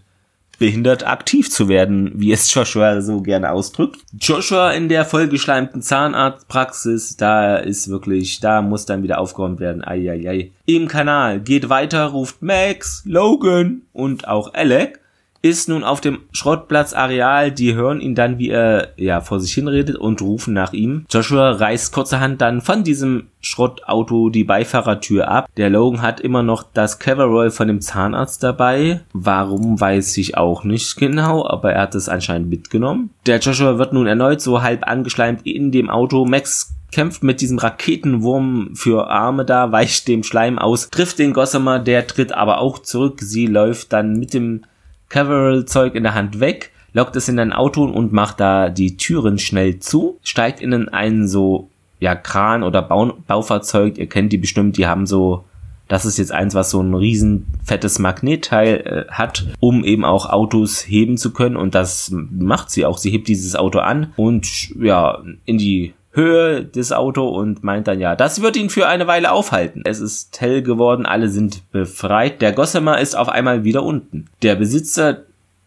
behindert 0.60 1.08
aktiv 1.08 1.50
zu 1.50 1.70
werden, 1.70 2.12
wie 2.16 2.34
es 2.34 2.54
Joshua 2.54 3.02
so 3.02 3.22
gerne 3.22 3.52
ausdrückt. 3.52 4.02
Joshua 4.20 4.72
in 4.72 4.90
der 4.90 5.06
vollgeschleimten 5.06 5.82
Zahnarztpraxis, 5.82 7.16
da 7.16 7.56
ist 7.56 7.90
wirklich, 7.90 8.42
da 8.42 8.62
muss 8.62 8.86
dann 8.86 9.02
wieder 9.02 9.20
aufgeräumt 9.20 9.62
werden. 9.62 9.84
Eieiei. 9.84 10.52
Im 10.66 10.88
Kanal 10.90 11.40
geht 11.40 11.70
weiter, 11.70 12.08
ruft 12.08 12.42
Max, 12.42 13.04
Logan 13.06 13.84
und 13.94 14.28
auch 14.28 14.54
Alec 14.54 15.00
ist 15.42 15.70
nun 15.70 15.84
auf 15.84 16.02
dem 16.02 16.20
Schrottplatzareal. 16.32 17.52
Die 17.52 17.74
hören 17.74 18.02
ihn 18.02 18.16
dann, 18.16 18.40
wie 18.40 18.50
er 18.50 18.90
ja 18.98 19.22
vor 19.22 19.40
sich 19.40 19.54
hinredet 19.54 19.96
und 19.96 20.22
rufen 20.22 20.54
nach 20.54 20.74
ihm. 20.74 21.06
Joshua 21.10 21.52
reißt 21.52 21.94
kurzerhand 21.94 22.42
dann 22.42 22.62
von 22.62 22.84
diesem 22.84 23.28
Schrottauto 23.42 24.30
die 24.30 24.44
Beifahrertür 24.44 25.30
ab. 25.30 25.50
Der 25.56 25.70
Logan 25.70 26.02
hat 26.02 26.20
immer 26.20 26.44
noch 26.44 26.64
das 26.74 27.00
Coverall 27.00 27.52
von 27.52 27.68
dem 27.68 27.82
Zahnarzt 27.82 28.44
dabei. 28.44 29.02
Warum 29.14 29.80
weiß 29.80 30.18
ich 30.18 30.38
auch 30.38 30.64
nicht 30.64 30.98
genau, 30.98 31.48
aber 31.48 31.74
er 31.74 31.84
hat 31.84 31.96
es 31.96 32.10
anscheinend 32.10 32.50
mitgenommen. 32.50 33.12
Der 33.26 33.40
Joshua 33.40 33.78
wird 33.78 33.94
nun 33.94 34.08
erneut 34.08 34.42
so 34.42 34.62
halb 34.62 34.88
angeschleimt 34.88 35.46
in 35.46 35.72
dem 35.72 35.90
Auto. 35.90 36.26
Max 36.26 36.76
kämpft 36.92 37.24
mit 37.24 37.40
diesem 37.40 37.60
Raketenwurm 37.60 38.72
für 38.74 39.10
Arme 39.10 39.46
da, 39.46 39.72
weicht 39.72 40.08
dem 40.08 40.24
Schleim 40.24 40.58
aus, 40.58 40.90
trifft 40.90 41.20
den 41.20 41.34
Gossamer, 41.34 41.80
der 41.80 42.08
tritt 42.08 42.34
aber 42.34 42.60
auch 42.60 42.80
zurück. 42.80 43.20
Sie 43.22 43.46
läuft 43.46 43.94
dann 43.94 44.14
mit 44.14 44.34
dem 44.34 44.64
Caverall-Zeug 45.10 45.96
in 45.96 46.04
der 46.04 46.16
Hand 46.16 46.40
weg, 46.40 46.72
lockt 46.94 47.16
es 47.16 47.28
in 47.28 47.40
ein 47.40 47.54
Auto 47.54 47.84
und 47.84 48.14
macht 48.14 48.40
da 48.40 48.70
die 48.70 48.98
Türen 48.98 49.38
schnell 49.38 49.80
zu, 49.80 50.20
steigt 50.24 50.62
in 50.62 50.90
einen 50.90 51.28
so, 51.28 51.70
ja, 52.00 52.16
Kran 52.16 52.64
oder 52.64 52.82
Bau 52.82 53.14
Baufahrzeug, 53.28 53.98
ihr 53.98 54.08
kennt 54.08 54.32
die 54.32 54.38
bestimmt, 54.38 54.78
die 54.78 54.88
haben 54.88 55.06
so, 55.06 55.44
das 55.88 56.06
ist 56.06 56.18
jetzt 56.18 56.32
eins, 56.32 56.54
was 56.54 56.70
so 56.70 56.82
ein 56.82 56.94
riesen 56.94 57.48
fettes 57.64 58.00
Magnetteil 58.00 59.08
äh, 59.10 59.12
hat, 59.12 59.48
um 59.60 59.84
eben 59.84 60.06
auch 60.06 60.30
Autos 60.30 60.88
heben 60.88 61.18
zu 61.18 61.34
können 61.34 61.58
und 61.58 61.74
das 61.76 62.12
macht 62.12 62.70
sie 62.70 62.86
auch. 62.86 63.00
Sie 63.00 63.10
hebt 63.10 63.28
dieses 63.28 63.56
Auto 63.56 63.80
an 63.80 64.14
und 64.16 64.70
ja, 64.80 65.20
in 65.46 65.58
die 65.58 65.94
Höhe 66.12 66.66
des 66.66 66.92
Auto 66.92 67.28
und 67.28 67.64
meint 67.64 67.88
dann 67.88 68.00
ja, 68.00 68.16
das 68.16 68.42
wird 68.42 68.58
ihn 68.58 68.70
für 68.70 68.88
eine 68.88 69.06
Weile 69.06 69.32
aufhalten. 69.32 69.84
Es 69.86 70.00
ist 70.00 70.42
hell 70.42 70.64
geworden, 70.64 71.06
alle 71.06 71.30
sind 71.30 71.72
befreit. 71.72 72.42
Der 72.42 72.52
Gossamer 72.52 73.00
ist 73.00 73.16
auf 73.16 73.30
einmal 73.30 73.64
wieder 73.64 73.84
unten. 73.84 74.26
Der 74.42 74.56
Besitzer 74.56 75.24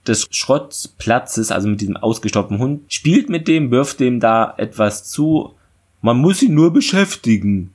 des 0.06 0.28
Schrottplatzes, 0.30 1.52
also 1.52 1.68
mit 1.68 1.80
diesem 1.80 1.96
ausgestoppten 1.96 2.58
Hund, 2.58 2.92
spielt 2.92 3.28
mit 3.28 3.46
dem, 3.46 3.70
wirft 3.70 4.00
dem 4.00 4.18
da 4.18 4.54
etwas 4.56 5.04
zu. 5.08 5.54
Man 6.00 6.18
muss 6.18 6.42
ihn 6.42 6.54
nur 6.54 6.72
beschäftigen, 6.72 7.72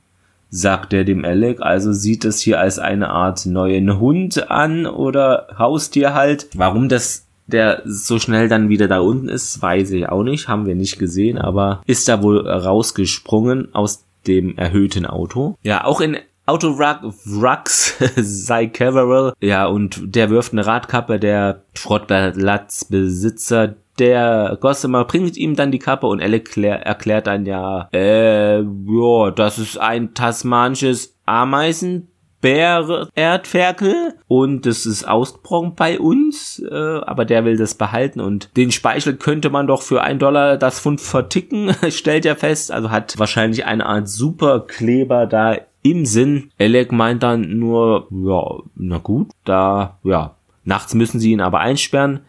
sagt 0.50 0.92
er 0.92 1.04
dem 1.04 1.24
Alec. 1.24 1.62
Also 1.62 1.92
sieht 1.92 2.26
es 2.26 2.40
hier 2.40 2.60
als 2.60 2.78
eine 2.78 3.08
Art 3.08 3.46
neuen 3.46 3.98
Hund 3.98 4.50
an 4.50 4.84
oder 4.84 5.48
Haustier 5.58 6.12
halt. 6.12 6.48
Warum 6.54 6.90
das 6.90 7.27
der 7.48 7.82
so 7.84 8.18
schnell 8.18 8.48
dann 8.48 8.68
wieder 8.68 8.88
da 8.88 9.00
unten 9.00 9.28
ist, 9.28 9.60
weiß 9.60 9.90
ich 9.92 10.08
auch 10.08 10.22
nicht, 10.22 10.48
haben 10.48 10.66
wir 10.66 10.74
nicht 10.74 10.98
gesehen, 10.98 11.38
aber 11.38 11.82
ist 11.86 12.08
da 12.08 12.22
wohl 12.22 12.48
rausgesprungen 12.48 13.74
aus 13.74 14.04
dem 14.26 14.56
erhöhten 14.56 15.06
Auto. 15.06 15.56
Ja, 15.62 15.84
auch 15.84 16.00
in 16.00 16.16
Auto 16.46 16.70
Rux 16.70 17.96
sei 18.16 18.66
Caverell. 18.68 19.32
Ja, 19.40 19.66
und 19.66 20.00
der 20.02 20.30
wirft 20.30 20.52
eine 20.52 20.66
Radkappe, 20.66 21.18
der 21.18 21.62
Schrottplatzbesitzer, 21.74 23.74
der 23.98 24.56
Gossamer 24.60 25.04
bringt 25.04 25.36
ihm 25.36 25.56
dann 25.56 25.72
die 25.72 25.78
Kappe 25.78 26.06
und 26.06 26.22
Alec 26.22 26.56
erklärt 26.56 27.26
dann 27.26 27.46
ja, 27.46 27.88
äh, 27.92 28.60
ja, 28.60 29.30
das 29.34 29.58
ist 29.58 29.78
ein 29.78 30.14
tasmanisches 30.14 31.16
Ameisen 31.26 32.08
Erdferkel 32.42 34.14
und 34.28 34.66
das 34.66 34.86
ist 34.86 35.06
ausgebrochen 35.06 35.74
bei 35.74 35.98
uns, 35.98 36.62
äh, 36.70 36.74
aber 36.74 37.24
der 37.24 37.44
will 37.44 37.56
das 37.56 37.74
behalten 37.74 38.20
und 38.20 38.56
den 38.56 38.70
Speichel 38.70 39.16
könnte 39.16 39.50
man 39.50 39.66
doch 39.66 39.82
für 39.82 40.02
ein 40.02 40.18
Dollar 40.18 40.56
das 40.56 40.80
Pfund 40.80 41.00
verticken, 41.00 41.74
stellt 41.90 42.24
er 42.26 42.36
fest, 42.36 42.70
also 42.70 42.90
hat 42.90 43.18
wahrscheinlich 43.18 43.64
eine 43.64 43.86
Art 43.86 44.08
Superkleber 44.08 45.26
da 45.26 45.56
im 45.82 46.06
Sinn. 46.06 46.50
Alec 46.58 46.92
meint 46.92 47.22
dann 47.22 47.58
nur, 47.58 48.08
ja, 48.10 48.62
na 48.76 48.98
gut, 48.98 49.30
da, 49.44 49.98
ja, 50.04 50.34
nachts 50.64 50.94
müssen 50.94 51.18
sie 51.20 51.32
ihn 51.32 51.40
aber 51.40 51.60
einsperren, 51.60 52.20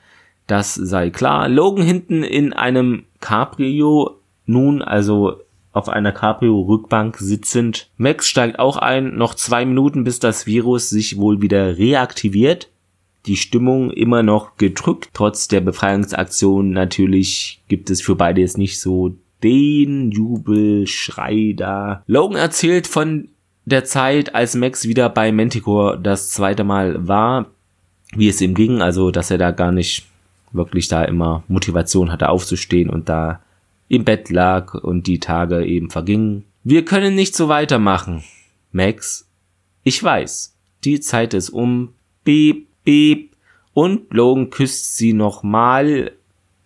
das 0.48 0.74
sei 0.74 1.12
klar. 1.12 1.48
Logan 1.48 1.86
hinten 1.86 2.24
in 2.24 2.54
einem 2.54 3.06
Cabrio 3.20 4.20
nun, 4.46 4.82
also 4.82 5.42
auf 5.72 5.90
einer 5.90 6.12
Cabrio-Rückbank 6.12 7.18
sitzend. 7.18 7.90
Max 7.98 8.28
steigt 8.28 8.60
auch 8.60 8.78
ein, 8.78 9.16
noch 9.16 9.36
zwei 9.36 9.66
Minuten, 9.66 10.04
bis 10.04 10.20
das 10.20 10.46
Virus 10.46 10.90
sich 10.90 11.18
wohl 11.18 11.42
wieder 11.42 11.78
reaktiviert. 11.78 12.70
Die 13.26 13.38
Stimmung 13.38 13.92
immer 13.92 14.24
noch 14.24 14.56
gedrückt, 14.58 15.10
trotz 15.14 15.48
der 15.48 15.62
Befreiungsaktion. 15.62 16.72
Natürlich 16.72 17.62
gibt 17.68 17.90
es 17.90 18.02
für 18.02 18.16
beide 18.16 18.42
jetzt 18.42 18.58
nicht 18.58 18.80
so 18.80 19.16
den 19.44 20.12
Jubelschrei 20.12 21.54
da. 21.56 22.04
Logan 22.08 22.38
erzählt 22.38 22.88
von 22.88 23.30
der 23.66 23.86
Zeit, 23.86 24.34
als 24.36 24.56
Max 24.56 24.88
wieder 24.88 25.10
bei 25.10 25.32
Manticore 25.32 26.00
das 26.02 26.30
zweite 26.32 26.64
Mal 26.64 27.08
war, 27.08 27.48
wie 28.16 28.28
es 28.28 28.42
ihm 28.42 28.56
ging, 28.56 28.82
also 28.82 29.12
dass 29.12 29.32
er 29.32 29.38
da 29.38 29.52
gar 29.52 29.72
nicht 29.72 30.08
wirklich 30.52 30.88
da 30.88 31.04
immer 31.04 31.44
Motivation 31.48 32.12
hatte 32.12 32.30
aufzustehen 32.30 32.90
und 32.90 33.08
da 33.08 33.42
im 33.90 34.06
Bett 34.06 34.30
lag 34.30 34.76
und 34.76 35.08
die 35.08 35.20
Tage 35.20 35.66
eben 35.66 35.90
vergingen. 35.90 36.46
Wir 36.64 36.86
können 36.86 37.16
nicht 37.16 37.36
so 37.36 37.50
weitermachen. 37.50 38.24
Max, 38.72 39.28
ich 39.84 40.02
weiß, 40.02 40.56
die 40.86 41.02
Zeit 41.02 41.34
ist 41.34 41.50
um. 41.50 41.96
Beep, 42.24 42.68
beep. 42.84 43.36
Und 43.74 44.14
Logan 44.14 44.50
küsst 44.50 44.98
sie 44.98 45.14
nochmal, 45.14 46.12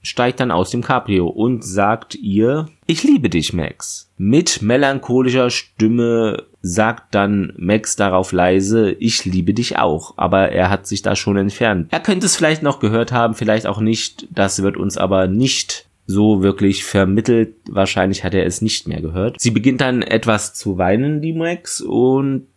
steigt 0.01 0.39
dann 0.39 0.51
aus 0.51 0.71
dem 0.71 0.81
Cabrio 0.81 1.27
und 1.27 1.63
sagt 1.63 2.15
ihr, 2.15 2.67
ich 2.88 3.03
liebe 3.03 3.29
dich, 3.29 3.53
Max. 3.53 4.12
Mit 4.17 4.62
melancholischer 4.62 5.49
Stimme 5.49 6.43
sagt 6.62 7.13
dann 7.15 7.53
Max 7.57 7.95
darauf 7.95 8.31
leise, 8.31 8.91
ich 8.91 9.23
liebe 9.25 9.53
dich 9.53 9.77
auch, 9.77 10.17
aber 10.17 10.49
er 10.49 10.69
hat 10.69 10.88
sich 10.88 11.01
da 11.01 11.15
schon 11.15 11.38
entfernt. 11.38 11.88
Er 11.91 11.99
könnte 11.99 12.25
es 12.25 12.36
vielleicht 12.36 12.63
noch 12.63 12.79
gehört 12.79 13.12
haben, 13.12 13.36
vielleicht 13.36 13.67
auch 13.67 13.79
nicht, 13.79 14.27
das 14.31 14.63
wird 14.63 14.75
uns 14.75 14.97
aber 14.97 15.27
nicht 15.27 15.88
so 16.05 16.43
wirklich 16.43 16.83
vermittelt. 16.83 17.55
Wahrscheinlich 17.69 18.23
hat 18.23 18.33
er 18.33 18.45
es 18.45 18.61
nicht 18.61 18.87
mehr 18.87 19.01
gehört. 19.01 19.39
Sie 19.39 19.51
beginnt 19.51 19.81
dann 19.81 20.01
etwas 20.01 20.53
zu 20.53 20.77
weinen, 20.77 21.21
die 21.21 21.33
Max, 21.33 21.81
und 21.81 22.47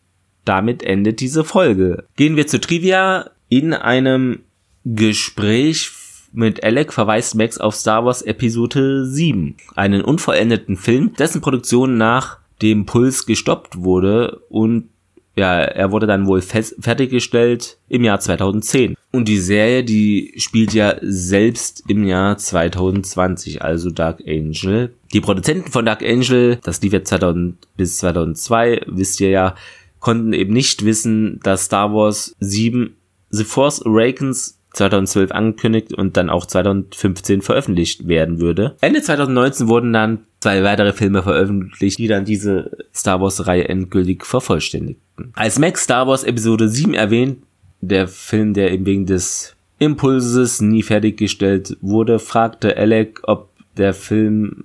damit 0.44 0.82
endet 0.82 1.20
diese 1.20 1.44
Folge. 1.44 2.04
Gehen 2.16 2.37
wir 2.37 2.46
zu 2.46 2.61
Trivia. 2.61 3.30
In 3.48 3.72
einem 3.74 4.40
Gespräch 4.85 5.90
mit 6.32 6.64
Alec 6.64 6.92
verweist 6.92 7.35
Max 7.35 7.59
auf 7.59 7.74
Star 7.74 8.04
Wars 8.04 8.22
Episode 8.22 9.06
7, 9.06 9.56
einen 9.74 10.02
unvollendeten 10.02 10.76
Film, 10.76 11.12
dessen 11.14 11.40
Produktion 11.40 11.96
nach 11.96 12.38
dem 12.62 12.87
Puls 12.87 13.26
gestoppt 13.26 13.82
wurde 13.82 14.40
und 14.48 14.88
ja, 15.37 15.61
er 15.61 15.92
wurde 15.92 16.07
dann 16.07 16.27
wohl 16.27 16.40
fertiggestellt 16.40 17.77
im 17.88 18.05
Jahr 18.05 18.20
2010. 18.20 18.96
Und 19.12 19.29
die 19.29 19.38
Serie, 19.38 19.85
die 19.85 20.33
spielt 20.38 20.72
ja 20.72 20.96
selbst 21.03 21.85
im 21.88 22.05
Jahr 22.05 22.38
2020, 22.38 23.62
also 23.62 23.90
Dark 23.90 24.22
Angel. 24.27 24.94
Die 25.12 25.20
Produzenten 25.20 25.70
von 25.70 25.85
Dark 25.85 26.03
Angel, 26.03 26.59
das 26.62 26.81
lief 26.81 26.94
jetzt 26.94 27.11
2000 27.11 27.57
bis 27.77 27.99
2002, 27.99 28.83
wisst 28.87 29.20
ihr 29.20 29.29
ja, 29.29 29.55
konnten 30.01 30.33
eben 30.33 30.55
nicht 30.55 30.85
wissen, 30.85 31.38
dass 31.42 31.66
Star 31.66 31.92
Wars 31.92 32.35
7 32.40 32.96
The 33.31 33.44
Force 33.44 33.85
Awakens 33.85 34.56
2012 34.76 35.32
angekündigt 35.32 35.94
und 35.94 36.16
dann 36.16 36.28
auch 36.28 36.44
2015 36.44 37.40
veröffentlicht 37.40 38.06
werden 38.08 38.40
würde. 38.40 38.76
Ende 38.82 39.00
2019 39.00 39.68
wurden 39.68 39.92
dann 39.92 40.26
zwei 40.40 40.62
weitere 40.62 40.92
Filme 40.92 41.22
veröffentlicht, 41.22 41.98
die 41.98 42.08
dann 42.08 42.26
diese 42.26 42.76
Star 42.94 43.20
Wars-Reihe 43.20 43.68
endgültig 43.68 44.24
vervollständigten. 44.26 45.32
Als 45.34 45.58
Max 45.58 45.84
Star 45.84 46.06
Wars 46.06 46.24
Episode 46.24 46.68
7 46.68 46.92
erwähnt, 46.92 47.38
der 47.80 48.06
Film, 48.06 48.52
der 48.52 48.70
eben 48.70 48.84
wegen 48.84 49.06
des 49.06 49.56
Impulses 49.78 50.60
nie 50.60 50.82
fertiggestellt 50.82 51.76
wurde, 51.80 52.18
fragte 52.18 52.76
Alec, 52.76 53.20
ob 53.22 53.48
der 53.78 53.94
Film, 53.94 54.62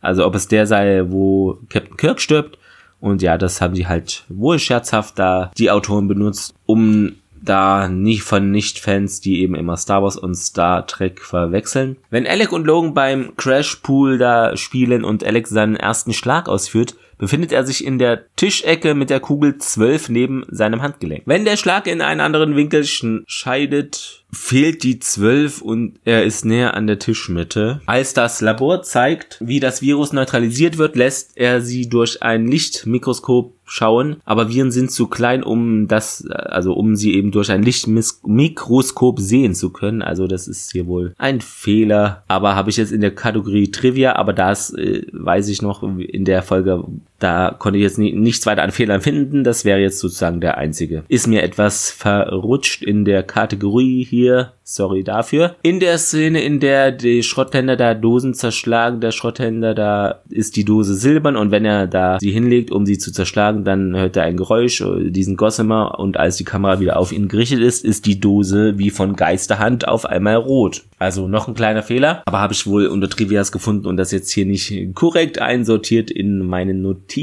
also 0.00 0.26
ob 0.26 0.34
es 0.34 0.46
der 0.46 0.66
sei, 0.66 1.04
wo 1.08 1.58
Captain 1.70 1.96
Kirk 1.96 2.20
stirbt 2.20 2.58
Und 3.00 3.22
ja, 3.22 3.38
das 3.38 3.60
haben 3.60 3.74
sie 3.74 3.86
halt 3.86 4.24
wohl 4.28 4.58
scherzhaft 4.58 5.18
da 5.18 5.50
die 5.56 5.70
Autoren 5.70 6.08
benutzt, 6.08 6.54
um 6.66 7.12
da 7.44 7.88
nicht 7.88 8.22
von 8.22 8.50
Nicht-Fans, 8.50 9.20
die 9.20 9.42
eben 9.42 9.54
immer 9.54 9.76
Star 9.76 10.02
Wars 10.02 10.16
und 10.16 10.34
Star 10.34 10.86
Trek 10.86 11.20
verwechseln. 11.20 11.96
Wenn 12.10 12.26
Alec 12.26 12.52
und 12.52 12.66
Logan 12.66 12.94
beim 12.94 13.36
Crash 13.36 13.76
Pool 13.76 14.18
da 14.18 14.56
spielen 14.56 15.04
und 15.04 15.24
Alec 15.24 15.46
seinen 15.46 15.76
ersten 15.76 16.12
Schlag 16.12 16.48
ausführt, 16.48 16.96
befindet 17.18 17.52
er 17.52 17.64
sich 17.64 17.84
in 17.84 17.98
der 17.98 18.24
Tischecke 18.36 18.94
mit 18.94 19.10
der 19.10 19.20
Kugel 19.20 19.58
12 19.58 20.08
neben 20.08 20.44
seinem 20.48 20.82
Handgelenk. 20.82 21.22
Wenn 21.26 21.44
der 21.44 21.56
Schlag 21.56 21.86
in 21.86 22.00
einen 22.00 22.20
anderen 22.20 22.56
Winkel 22.56 22.84
scheidet, 22.84 24.23
fehlt 24.34 24.82
die 24.82 24.98
12 24.98 25.62
und 25.62 25.98
er 26.04 26.24
ist 26.24 26.44
näher 26.44 26.74
an 26.74 26.86
der 26.86 26.98
Tischmitte. 26.98 27.80
Als 27.86 28.14
das 28.14 28.40
Labor 28.40 28.82
zeigt, 28.82 29.38
wie 29.40 29.60
das 29.60 29.82
Virus 29.82 30.12
neutralisiert 30.12 30.78
wird, 30.78 30.96
lässt 30.96 31.36
er 31.36 31.60
sie 31.60 31.88
durch 31.88 32.22
ein 32.22 32.46
Lichtmikroskop 32.46 33.54
schauen, 33.66 34.16
aber 34.24 34.48
Viren 34.48 34.70
sind 34.70 34.90
zu 34.90 35.06
klein, 35.06 35.42
um 35.42 35.88
das, 35.88 36.26
also 36.28 36.74
um 36.74 36.96
sie 36.96 37.14
eben 37.14 37.30
durch 37.30 37.50
ein 37.50 37.62
Lichtmikroskop 37.62 39.18
sehen 39.20 39.54
zu 39.54 39.70
können. 39.70 40.02
Also 40.02 40.26
das 40.26 40.48
ist 40.48 40.72
hier 40.72 40.86
wohl 40.86 41.14
ein 41.18 41.40
Fehler. 41.40 42.24
Aber 42.28 42.54
habe 42.54 42.70
ich 42.70 42.76
jetzt 42.76 42.92
in 42.92 43.00
der 43.00 43.14
Kategorie 43.14 43.70
Trivia, 43.70 44.16
aber 44.16 44.32
das 44.32 44.72
äh, 44.74 45.06
weiß 45.12 45.48
ich 45.48 45.62
noch 45.62 45.82
in 45.82 46.24
der 46.24 46.42
Folge, 46.42 46.84
da 47.24 47.56
konnte 47.58 47.78
ich 47.78 47.82
jetzt 47.82 47.98
nie, 47.98 48.12
nichts 48.12 48.44
weiter 48.44 48.62
an 48.62 48.70
Fehlern 48.70 49.00
finden. 49.00 49.44
Das 49.44 49.64
wäre 49.64 49.80
jetzt 49.80 49.98
sozusagen 49.98 50.42
der 50.42 50.58
einzige. 50.58 51.04
Ist 51.08 51.26
mir 51.26 51.42
etwas 51.42 51.90
verrutscht 51.90 52.82
in 52.82 53.06
der 53.06 53.22
Kategorie 53.22 54.04
hier. 54.04 54.52
Sorry 54.66 55.04
dafür. 55.04 55.56
In 55.62 55.78
der 55.78 55.98
Szene, 55.98 56.42
in 56.42 56.58
der 56.58 56.90
die 56.90 57.22
Schrotthändler 57.22 57.76
da 57.76 57.92
Dosen 57.92 58.32
zerschlagen, 58.32 59.00
der 59.00 59.10
Schrotthändler 59.10 59.74
da 59.74 60.22
ist 60.30 60.56
die 60.56 60.64
Dose 60.64 60.94
silbern 60.94 61.36
und 61.36 61.50
wenn 61.50 61.66
er 61.66 61.86
da 61.86 62.18
sie 62.18 62.30
hinlegt, 62.30 62.70
um 62.70 62.86
sie 62.86 62.96
zu 62.96 63.12
zerschlagen, 63.12 63.64
dann 63.64 63.94
hört 63.94 64.16
er 64.16 64.22
ein 64.22 64.38
Geräusch, 64.38 64.82
diesen 65.08 65.36
Gossamer 65.36 65.98
und 65.98 66.16
als 66.16 66.38
die 66.38 66.44
Kamera 66.44 66.80
wieder 66.80 66.98
auf 66.98 67.12
ihn 67.12 67.28
gerichtet 67.28 67.60
ist, 67.60 67.84
ist 67.84 68.06
die 68.06 68.20
Dose 68.20 68.78
wie 68.78 68.88
von 68.88 69.16
Geisterhand 69.16 69.86
auf 69.86 70.06
einmal 70.06 70.36
rot. 70.36 70.84
Also 70.98 71.28
noch 71.28 71.46
ein 71.46 71.54
kleiner 71.54 71.82
Fehler, 71.82 72.22
aber 72.24 72.40
habe 72.40 72.54
ich 72.54 72.66
wohl 72.66 72.86
unter 72.86 73.10
Trivias 73.10 73.52
gefunden 73.52 73.86
und 73.86 73.98
das 73.98 74.12
jetzt 74.12 74.30
hier 74.30 74.46
nicht 74.46 74.94
korrekt 74.94 75.40
einsortiert 75.40 76.10
in 76.10 76.38
meinen 76.38 76.80
Notizen. 76.80 77.13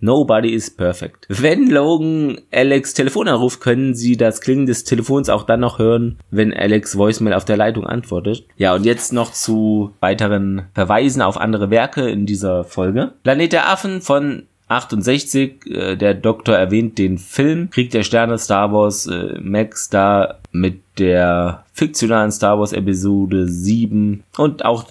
Nobody 0.00 0.52
is 0.52 0.70
perfect. 0.70 1.26
Wenn 1.28 1.70
Logan 1.70 2.40
Alex 2.52 2.94
Telefon 2.94 3.28
anruft, 3.28 3.60
können 3.60 3.94
sie 3.94 4.16
das 4.16 4.40
Klingen 4.40 4.66
des 4.66 4.84
Telefons 4.84 5.28
auch 5.28 5.44
dann 5.44 5.60
noch 5.60 5.78
hören, 5.78 6.18
wenn 6.30 6.52
Alex 6.52 6.96
Voicemail 6.96 7.34
auf 7.34 7.44
der 7.44 7.56
Leitung 7.56 7.86
antwortet. 7.86 8.44
Ja, 8.56 8.74
und 8.74 8.84
jetzt 8.84 9.12
noch 9.12 9.32
zu 9.32 9.92
weiteren 10.00 10.66
Verweisen 10.74 11.22
auf 11.22 11.36
andere 11.36 11.70
Werke 11.70 12.08
in 12.08 12.26
dieser 12.26 12.64
Folge. 12.64 13.12
Planet 13.22 13.52
der 13.52 13.68
Affen 13.68 14.00
von 14.00 14.44
68, 14.68 15.66
äh, 15.66 15.96
der 15.96 16.14
Doktor 16.14 16.56
erwähnt 16.56 16.98
den 16.98 17.18
Film 17.18 17.70
Krieg 17.70 17.90
der 17.90 18.02
Sterne 18.02 18.38
Star 18.38 18.72
Wars 18.72 19.06
äh, 19.06 19.38
Max 19.40 19.88
da 19.88 20.38
mit 20.50 20.80
der 20.98 21.64
fiktionalen 21.72 22.32
Star 22.32 22.58
Wars 22.58 22.72
Episode 22.72 23.46
7 23.46 24.24
und 24.36 24.64
auch 24.64 24.86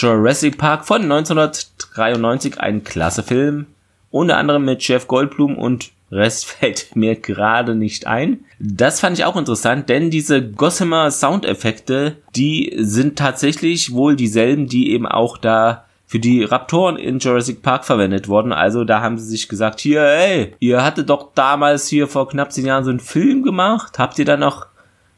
Jurassic 0.00 0.56
Park 0.56 0.86
von 0.86 1.02
1993, 1.02 2.58
ein 2.58 2.84
klasse 2.84 3.22
Film, 3.22 3.66
unter 4.10 4.38
anderem 4.38 4.64
mit 4.64 4.82
Jeff 4.88 5.06
Goldblum 5.06 5.58
und 5.58 5.90
Rest 6.10 6.46
fällt 6.46 6.96
mir 6.96 7.16
gerade 7.16 7.74
nicht 7.74 8.06
ein. 8.06 8.46
Das 8.58 9.00
fand 9.00 9.18
ich 9.18 9.26
auch 9.26 9.36
interessant, 9.36 9.90
denn 9.90 10.08
diese 10.08 10.42
Gossamer 10.42 11.10
Soundeffekte, 11.10 12.16
die 12.34 12.72
sind 12.78 13.18
tatsächlich 13.18 13.92
wohl 13.92 14.16
dieselben, 14.16 14.68
die 14.68 14.90
eben 14.90 15.06
auch 15.06 15.36
da 15.36 15.84
für 16.06 16.18
die 16.18 16.44
Raptoren 16.44 16.96
in 16.96 17.18
Jurassic 17.18 17.60
Park 17.60 17.84
verwendet 17.84 18.26
worden. 18.26 18.52
Also 18.52 18.84
da 18.84 19.02
haben 19.02 19.18
sie 19.18 19.28
sich 19.28 19.48
gesagt, 19.48 19.80
hier, 19.80 20.02
ey, 20.02 20.54
ihr 20.60 20.82
hattet 20.82 21.10
doch 21.10 21.34
damals 21.34 21.88
hier 21.88 22.08
vor 22.08 22.26
knapp 22.28 22.52
zehn 22.52 22.66
Jahren 22.66 22.84
so 22.84 22.90
einen 22.90 23.00
Film 23.00 23.42
gemacht. 23.42 23.98
Habt 23.98 24.18
ihr 24.18 24.24
da 24.24 24.36
noch, 24.36 24.66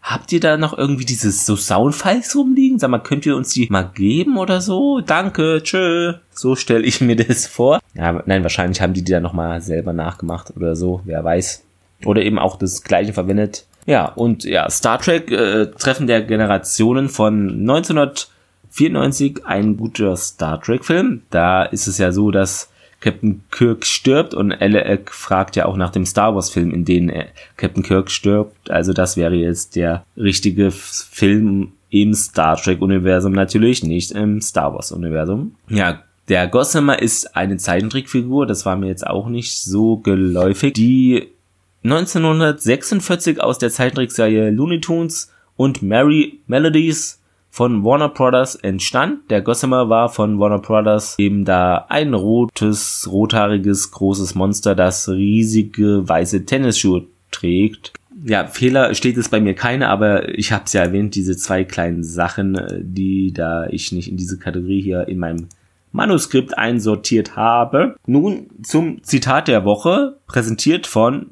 habt 0.03 0.33
ihr 0.33 0.41
da 0.41 0.57
noch 0.57 0.77
irgendwie 0.77 1.05
dieses 1.05 1.47
so 1.47 1.57
Soundfiles 1.57 2.35
rumliegen? 2.37 2.79
Sag 2.79 2.91
mal, 2.91 2.99
könnt 2.99 3.25
ihr 3.25 3.37
uns 3.37 3.53
die 3.55 3.69
mal 3.71 3.91
geben 3.95 4.37
oder 4.37 4.61
so? 4.61 5.01
Danke, 5.01 5.61
tschö. 5.63 6.15
So 6.33 6.57
stelle 6.57 6.85
ich 6.85 7.01
mir 7.01 7.17
das 7.25 7.47
vor. 7.47 7.81
Ja, 7.95 8.23
nein, 8.27 8.43
wahrscheinlich 8.43 8.81
haben 8.81 8.95
die 8.95 9.03
die 9.03 9.13
dann 9.13 9.23
nochmal 9.23 9.61
selber 9.61 9.93
nachgemacht 9.93 10.53
oder 10.57 10.77
so, 10.77 11.01
wer 11.05 11.23
weiß. 11.23 11.63
Oder 12.05 12.23
eben 12.23 12.39
auch 12.39 12.57
das 12.57 12.83
gleiche 12.83 13.13
verwendet. 13.13 13.65
Ja, 13.87 14.07
und 14.07 14.45
ja, 14.45 14.69
Star 14.71 14.99
Trek, 14.99 15.31
äh, 15.31 15.67
Treffen 15.67 16.07
der 16.07 16.23
Generationen 16.23 17.09
von 17.09 17.49
1900 17.49 18.29
94 18.73 19.45
ein 19.45 19.77
guter 19.77 20.17
Star 20.17 20.61
Trek 20.61 20.85
Film. 20.85 21.23
Da 21.31 21.63
ist 21.63 21.87
es 21.87 21.99
ja 21.99 22.11
so, 22.11 22.31
dass 22.31 22.71
Captain 23.03 23.43
Kirk 23.51 23.85
stirbt 23.85 24.33
und 24.33 24.53
Alec 24.53 25.11
fragt 25.11 25.57
ja 25.57 25.67
auch 25.67 25.77
nach 25.77 25.91
dem 25.91 26.07
Star 26.07 26.35
Wars 26.35 26.49
Film, 26.49 26.73
in 26.73 26.87
dem 26.87 27.13
Captain 27.57 27.83
Kirk 27.83 28.11
stirbt. 28.11 28.71
Also 28.71 28.95
das 28.95 29.17
wäre 29.19 29.35
jetzt 29.35 29.77
der 29.77 30.05
richtige 30.17 30.71
Film 30.71 31.73
im 31.91 32.15
Star 32.15 32.57
Trek 32.57 32.81
Universum 32.81 33.33
natürlich, 33.33 33.83
nicht 33.83 34.13
im 34.13 34.41
Star 34.41 34.73
Wars 34.73 34.93
Universum. 34.93 35.57
Ja, 35.69 36.03
der 36.29 36.47
Gossamer 36.47 37.03
ist 37.03 37.37
eine 37.37 37.59
Zeichentrickfigur, 37.59 38.47
das 38.47 38.65
war 38.65 38.77
mir 38.77 38.87
jetzt 38.87 39.07
auch 39.07 39.29
nicht 39.29 39.59
so 39.59 39.97
geläufig, 39.99 40.73
die 40.73 41.29
1946 41.85 43.41
aus 43.41 43.59
der 43.59 43.71
Zeichentrickserie 43.71 44.51
Looney 44.51 44.81
Tunes 44.81 45.33
und 45.57 45.83
Mary 45.83 46.39
Melodies 46.47 47.21
von 47.53 47.85
Warner 47.85 48.09
Brothers 48.09 48.55
entstand. 48.55 49.31
Der 49.31 49.43
Gossamer 49.43 49.91
war 49.91 50.09
von 50.09 50.41
Warner 50.41 50.59
Brothers 50.59 51.17
eben 51.19 51.45
da 51.45 51.85
ein 51.91 52.15
rotes, 52.15 53.07
rothaariges, 53.13 53.91
großes 53.91 54.35
Monster, 54.35 54.75
das 54.75 55.07
riesige 55.11 56.09
weiße 56.09 56.47
Tennisschuhe 56.47 57.05
trägt. 57.31 57.93
Ja, 58.25 58.47
Fehler 58.47 58.95
steht 58.95 59.19
es 59.19 59.29
bei 59.29 59.39
mir 59.39 59.55
keine, 59.55 59.91
aber 59.91 60.31
ich 60.31 60.51
habe 60.51 60.65
es 60.65 60.73
ja 60.73 60.81
erwähnt, 60.81 61.15
diese 61.15 61.37
zwei 61.37 61.65
kleinen 61.65 62.03
Sachen, 62.03 62.59
die 62.81 63.33
da 63.35 63.67
ich 63.67 63.93
nicht 63.93 64.11
in 64.11 64.17
diese 64.17 64.39
Kategorie 64.39 64.81
hier 64.81 65.07
in 65.09 65.19
meinem 65.19 65.49
Manuskript 65.93 66.57
einsortiert 66.57 67.37
habe. 67.37 67.97
Nun 68.07 68.47
zum 68.63 69.05
Zitat 69.05 69.49
der 69.49 69.67
Woche, 69.67 70.17
präsentiert 70.27 70.87
von 70.87 71.27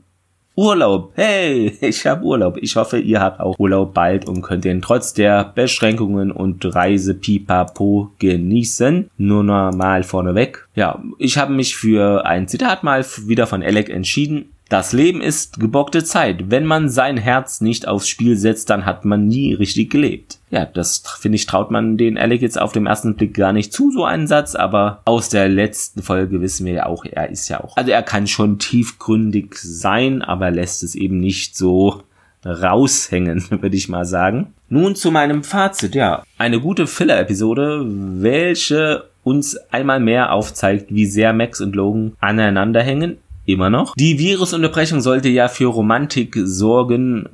Urlaub. 0.57 1.13
Hey, 1.15 1.77
ich 1.81 2.07
habe 2.07 2.25
Urlaub. 2.25 2.59
Ich 2.61 2.77
hoffe, 2.77 2.99
ihr 2.99 3.21
habt 3.21 3.41
auch 3.41 3.59
Urlaub 3.59 3.95
bald 3.95 4.29
und 4.29 4.43
könnt 4.43 4.65
den 4.65 4.83
trotz 4.83 5.15
der 5.15 5.45
Beschränkungen 5.55 6.33
und 6.33 6.75
Reise 6.75 7.15
pipapo 7.15 8.11
genießen. 8.19 9.11
Nur 9.17 9.45
normal 9.45 10.03
vorneweg. 10.03 10.69
Ja, 10.75 11.03
ich 11.19 11.39
habe 11.39 11.53
mich 11.53 11.77
für 11.77 12.27
ein 12.27 12.49
Zitat 12.49 12.83
mal 12.83 13.05
wieder 13.27 13.47
von 13.47 13.63
Alec 13.63 13.89
entschieden. 13.89 14.51
Das 14.69 14.93
Leben 14.93 15.21
ist 15.21 15.59
gebockte 15.59 16.05
Zeit. 16.05 16.51
Wenn 16.51 16.65
man 16.65 16.89
sein 16.89 17.17
Herz 17.17 17.61
nicht 17.61 17.89
aufs 17.89 18.09
Spiel 18.09 18.37
setzt, 18.37 18.71
dann 18.71 18.87
hat 18.87 19.05
man 19.05 19.27
nie 19.27 19.53
richtig 19.55 19.91
gelebt. 19.91 20.40
Ja, 20.51 20.65
das 20.65 21.03
finde 21.21 21.37
ich 21.37 21.47
traut 21.47 21.71
man 21.71 21.97
den 21.97 22.19
Alec 22.19 22.43
jetzt 22.43 22.61
auf 22.61 22.73
dem 22.73 22.87
ersten 22.87 23.15
Blick 23.15 23.35
gar 23.35 23.53
nicht 23.53 23.73
zu, 23.73 23.91
so 23.93 24.05
einen 24.05 24.27
Satz, 24.27 24.55
aber 24.55 25.01
aus 25.05 25.29
der 25.29 25.49
letzten 25.49 26.03
Folge 26.03 26.41
wissen 26.41 26.67
wir 26.67 26.73
ja 26.73 26.87
auch, 26.87 27.05
er 27.05 27.31
ist 27.31 27.49
ja 27.49 27.63
auch, 27.63 27.77
also 27.77 27.91
er 27.91 28.03
kann 28.03 28.27
schon 28.27 28.59
tiefgründig 28.59 29.55
sein, 29.55 30.23
aber 30.23 30.51
lässt 30.51 30.83
es 30.83 30.97
eben 30.97 31.21
nicht 31.21 31.57
so 31.57 32.03
raushängen, 32.45 33.45
würde 33.63 33.77
ich 33.77 33.89
mal 33.89 34.05
sagen. 34.05 34.53
Nun 34.69 34.97
zu 34.97 35.11
meinem 35.11 35.45
Fazit, 35.45 35.95
ja. 35.95 36.25
Eine 36.39 36.61
gute 36.61 36.87
Filler-Episode, 36.87 37.85
welche 37.87 39.05
uns 39.23 39.57
einmal 39.71 40.01
mehr 40.01 40.33
aufzeigt, 40.33 40.93
wie 40.95 41.07
sehr 41.07 41.33
Max 41.33 41.61
und 41.61 41.77
Logan 41.77 42.13
aneinander 42.21 42.83
hängen 42.83 43.19
immer 43.47 43.71
noch. 43.71 43.95
Die 43.97 44.19
Virusunterbrechung 44.19 45.01
sollte 45.01 45.29
ja 45.29 45.49
für 45.49 45.67
Romantik 45.67 46.37
sorgen, 46.43 47.29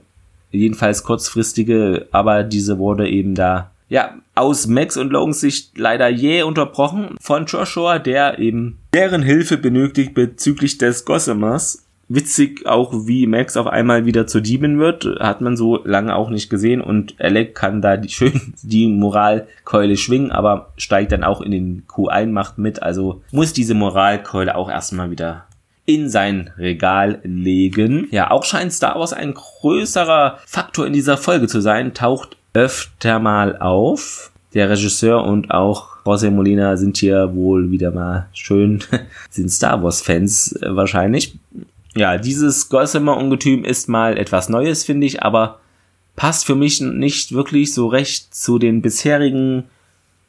jedenfalls 0.50 1.02
kurzfristige, 1.02 2.08
aber 2.12 2.42
diese 2.42 2.78
wurde 2.78 3.08
eben 3.08 3.34
da 3.34 3.70
ja, 3.88 4.16
aus 4.34 4.66
Max 4.66 4.96
und 4.96 5.12
Logans 5.12 5.40
Sicht 5.40 5.78
leider 5.78 6.08
jäh 6.08 6.42
unterbrochen 6.42 7.16
von 7.20 7.46
Joshua, 7.46 7.98
der 7.98 8.38
eben 8.38 8.78
deren 8.92 9.22
Hilfe 9.22 9.58
benötigt 9.58 10.14
bezüglich 10.14 10.78
des 10.78 11.04
Gossamers. 11.04 11.84
Witzig 12.08 12.66
auch, 12.66 13.06
wie 13.06 13.26
Max 13.26 13.56
auf 13.56 13.66
einmal 13.66 14.06
wieder 14.06 14.28
zur 14.28 14.40
Diebin 14.40 14.78
wird, 14.78 15.06
hat 15.18 15.40
man 15.40 15.56
so 15.56 15.80
lange 15.84 16.14
auch 16.14 16.30
nicht 16.30 16.50
gesehen 16.50 16.80
und 16.80 17.16
Alec 17.18 17.54
kann 17.56 17.82
da 17.82 17.96
die, 17.96 18.08
schön 18.10 18.54
die 18.62 18.86
Moralkeule 18.86 19.96
schwingen, 19.96 20.30
aber 20.30 20.72
steigt 20.76 21.12
dann 21.12 21.24
auch 21.24 21.40
in 21.40 21.50
den 21.50 21.82
Q1 21.88 22.26
Macht 22.26 22.58
mit, 22.58 22.82
also 22.82 23.22
muss 23.32 23.52
diese 23.52 23.74
Moralkeule 23.74 24.54
auch 24.54 24.70
erstmal 24.70 25.10
wieder 25.10 25.46
in 25.86 26.10
sein 26.10 26.50
Regal 26.58 27.20
legen. 27.22 28.08
Ja, 28.10 28.30
auch 28.30 28.44
scheint 28.44 28.72
Star 28.72 28.98
Wars 28.98 29.12
ein 29.12 29.34
größerer 29.34 30.38
Faktor 30.44 30.86
in 30.86 30.92
dieser 30.92 31.16
Folge 31.16 31.46
zu 31.46 31.60
sein, 31.60 31.94
taucht 31.94 32.36
öfter 32.52 33.18
mal 33.18 33.56
auf. 33.58 34.32
Der 34.54 34.70
Regisseur 34.70 35.24
und 35.24 35.50
auch 35.50 35.96
José 36.04 36.30
Molina 36.30 36.76
sind 36.76 36.96
hier 36.96 37.34
wohl 37.34 37.70
wieder 37.70 37.90
mal 37.90 38.28
schön, 38.32 38.82
sind 39.30 39.50
Star 39.50 39.82
Wars 39.82 40.00
Fans 40.02 40.52
äh, 40.62 40.74
wahrscheinlich. 40.74 41.38
Ja, 41.94 42.18
dieses 42.18 42.68
Gossamer-Ungetüm 42.68 43.64
ist 43.64 43.88
mal 43.88 44.18
etwas 44.18 44.48
Neues, 44.48 44.84
finde 44.84 45.06
ich, 45.06 45.22
aber 45.22 45.60
passt 46.14 46.46
für 46.46 46.54
mich 46.54 46.80
nicht 46.80 47.32
wirklich 47.32 47.72
so 47.72 47.86
recht 47.86 48.34
zu 48.34 48.58
den 48.58 48.82
bisherigen 48.82 49.64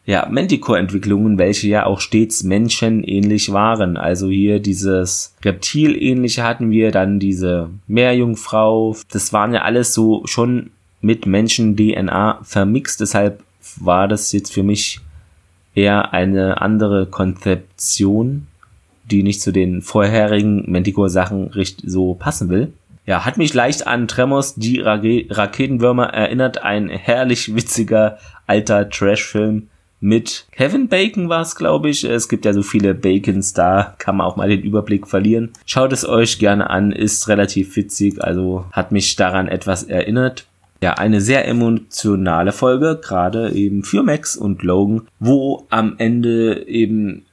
ja, 0.08 0.26
Manticore-Entwicklungen, 0.32 1.38
welche 1.38 1.68
ja 1.68 1.86
auch 1.86 2.00
stets 2.00 2.44
menschenähnlich 2.44 3.52
waren. 3.52 3.98
Also 3.98 4.30
hier 4.30 4.62
dieses 4.62 5.36
Reptil-ähnliche 5.44 6.44
hatten 6.44 6.72
wir, 6.72 6.92
dann 6.92 7.20
diese 7.20 7.70
Meerjungfrau. 7.88 8.96
Das 9.12 9.34
waren 9.34 9.54
ja 9.54 9.64
alles 9.64 9.94
so 9.94 10.26
schon 10.26 10.72
mit 11.02 11.26
Menschen-DNA 11.26 12.40
vermixt. 12.42 13.02
Deshalb 13.02 13.44
war 13.82 14.08
das 14.08 14.32
jetzt 14.32 14.54
für 14.54 14.64
mich 14.64 15.02
eher 15.76 16.14
eine 16.14 16.62
andere 16.62 17.08
Konzeption, 17.08 18.48
die 19.12 19.24
nicht 19.24 19.42
zu 19.42 19.52
den 19.52 19.82
vorherigen 19.82 20.72
Manticore-Sachen 20.72 21.52
so 21.84 22.14
passen 22.14 22.48
will. 22.48 22.72
Ja, 23.06 23.26
hat 23.26 23.38
mich 23.38 23.54
leicht 23.54 23.88
an 23.88 24.08
Tremors, 24.08 24.56
die 24.56 24.80
Raketenwürmer 24.80 26.14
erinnert. 26.14 26.64
Ein 26.64 26.88
herrlich 26.88 27.56
witziger 27.56 28.20
alter 28.48 28.90
Trash-Film 28.90 29.68
mit 30.00 30.46
Kevin 30.52 30.88
Bacon 30.88 31.28
war 31.30 31.42
es, 31.42 31.56
glaube 31.56 31.90
ich. 31.90 32.04
Es 32.04 32.30
gibt 32.30 32.46
ja 32.46 32.54
so 32.54 32.62
viele 32.62 32.94
Bacons 32.94 33.54
da, 33.54 33.96
kann 33.98 34.18
man 34.18 34.28
auch 34.28 34.36
mal 34.36 34.50
den 34.50 34.62
Überblick 34.62 35.08
verlieren. 35.08 35.52
Schaut 35.66 35.92
es 35.92 36.08
euch 36.08 36.38
gerne 36.40 36.70
an, 36.70 36.92
ist 36.92 37.28
relativ 37.28 37.76
witzig, 37.76 38.24
also 38.24 38.66
hat 38.72 38.92
mich 38.92 39.16
daran 39.16 39.48
etwas 39.48 39.84
erinnert. 39.84 40.46
Ja, 40.84 40.94
eine 40.94 41.22
sehr 41.22 41.48
emotionale 41.48 42.52
Folge, 42.52 43.00
gerade 43.02 43.52
eben 43.52 43.84
für 43.84 44.04
Max 44.04 44.38
und 44.38 44.62
Logan, 44.62 45.08
wo 45.20 45.66
am 45.72 45.96
Ende 45.98 46.68
eben 46.68 47.26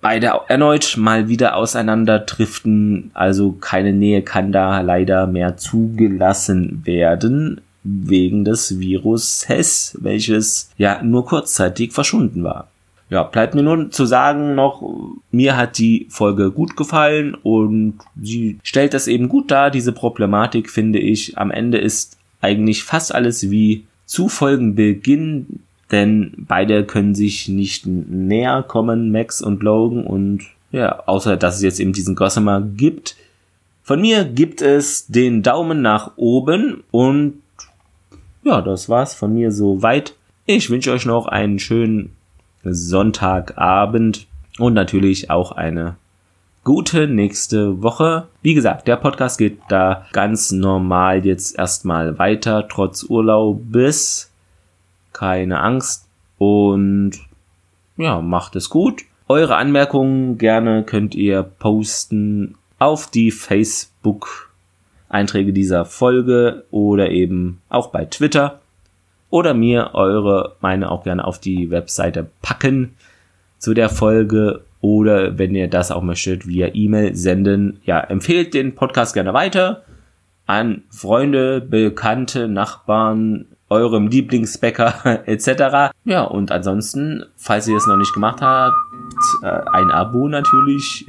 beide 0.00 0.32
erneut 0.48 0.96
mal 0.96 1.28
wieder 1.28 1.54
auseinanderdriften, 1.54 3.12
also 3.14 3.52
keine 3.52 3.92
Nähe 3.92 4.22
kann 4.22 4.50
da 4.50 4.80
leider 4.80 5.28
mehr 5.28 5.56
zugelassen 5.56 6.82
werden 6.84 7.60
wegen 7.84 8.44
des 8.44 8.78
Virus 8.78 9.48
Hess, 9.48 9.96
welches 10.00 10.70
ja 10.78 11.02
nur 11.02 11.26
kurzzeitig 11.26 11.92
verschwunden 11.92 12.44
war. 12.44 12.68
Ja, 13.10 13.24
bleibt 13.24 13.54
mir 13.54 13.62
nun 13.62 13.92
zu 13.92 14.06
sagen 14.06 14.54
noch, 14.54 14.82
mir 15.30 15.56
hat 15.56 15.76
die 15.76 16.06
Folge 16.08 16.50
gut 16.50 16.76
gefallen 16.78 17.34
und 17.34 17.98
sie 18.18 18.58
stellt 18.62 18.94
das 18.94 19.06
eben 19.06 19.28
gut 19.28 19.50
dar, 19.50 19.70
diese 19.70 19.92
Problematik 19.92 20.70
finde 20.70 20.98
ich. 20.98 21.36
Am 21.36 21.50
Ende 21.50 21.76
ist 21.76 22.16
eigentlich 22.40 22.84
fast 22.84 23.14
alles 23.14 23.50
wie 23.50 23.84
zu 24.06 24.28
Folgenbeginn, 24.28 25.60
denn 25.90 26.32
beide 26.38 26.84
können 26.84 27.14
sich 27.14 27.48
nicht 27.48 27.86
näher 27.86 28.64
kommen, 28.66 29.12
Max 29.12 29.42
und 29.42 29.62
Logan 29.62 30.04
und 30.04 30.44
ja, 30.70 31.02
außer 31.04 31.36
dass 31.36 31.56
es 31.56 31.62
jetzt 31.62 31.80
eben 31.80 31.92
diesen 31.92 32.16
Gossamer 32.16 32.62
gibt. 32.62 33.16
Von 33.82 34.00
mir 34.00 34.24
gibt 34.24 34.62
es 34.62 35.06
den 35.08 35.42
Daumen 35.42 35.82
nach 35.82 36.12
oben 36.16 36.82
und 36.90 37.41
ja, 38.44 38.60
das 38.60 38.88
war's 38.88 39.14
von 39.14 39.34
mir 39.34 39.52
soweit. 39.52 40.14
Ich 40.46 40.70
wünsche 40.70 40.92
euch 40.92 41.06
noch 41.06 41.26
einen 41.26 41.58
schönen 41.58 42.16
Sonntagabend 42.64 44.26
und 44.58 44.74
natürlich 44.74 45.30
auch 45.30 45.52
eine 45.52 45.96
gute 46.64 47.08
nächste 47.08 47.82
Woche. 47.82 48.28
Wie 48.42 48.54
gesagt, 48.54 48.86
der 48.88 48.96
Podcast 48.96 49.38
geht 49.38 49.58
da 49.68 50.06
ganz 50.12 50.52
normal 50.52 51.24
jetzt 51.24 51.58
erstmal 51.58 52.18
weiter, 52.18 52.68
trotz 52.68 53.04
Urlaubes. 53.04 54.30
Keine 55.12 55.60
Angst 55.60 56.06
und 56.38 57.12
ja, 57.96 58.20
macht 58.20 58.56
es 58.56 58.70
gut. 58.70 59.02
Eure 59.28 59.56
Anmerkungen 59.56 60.38
gerne 60.38 60.82
könnt 60.84 61.14
ihr 61.14 61.42
posten 61.42 62.56
auf 62.78 63.06
die 63.08 63.30
Facebook 63.30 64.51
Einträge 65.12 65.52
dieser 65.52 65.84
Folge 65.84 66.64
oder 66.70 67.10
eben 67.10 67.60
auch 67.68 67.90
bei 67.90 68.04
Twitter 68.06 68.60
oder 69.30 69.54
mir 69.54 69.90
eure 69.94 70.56
meine 70.60 70.90
auch 70.90 71.04
gerne 71.04 71.24
auf 71.24 71.38
die 71.38 71.70
Webseite 71.70 72.28
packen 72.42 72.94
zu 73.58 73.74
der 73.74 73.88
Folge 73.88 74.62
oder 74.80 75.38
wenn 75.38 75.54
ihr 75.54 75.68
das 75.68 75.90
auch 75.90 76.02
möchtet 76.02 76.46
via 76.46 76.70
E-Mail 76.72 77.14
senden. 77.14 77.80
Ja, 77.84 78.00
empfehlt 78.00 78.52
den 78.54 78.74
Podcast 78.74 79.14
gerne 79.14 79.32
weiter 79.32 79.82
an 80.46 80.82
Freunde, 80.90 81.60
Bekannte, 81.60 82.48
Nachbarn, 82.48 83.46
eurem 83.68 84.08
Lieblingsbäcker 84.08 85.22
etc. 85.26 85.94
Ja, 86.04 86.24
und 86.24 86.50
ansonsten, 86.50 87.24
falls 87.36 87.68
ihr 87.68 87.76
es 87.76 87.86
noch 87.86 87.96
nicht 87.96 88.12
gemacht 88.12 88.40
habt, 88.40 88.74
äh, 89.42 89.46
ein 89.46 89.90
Abo 89.90 90.28
natürlich 90.28 91.06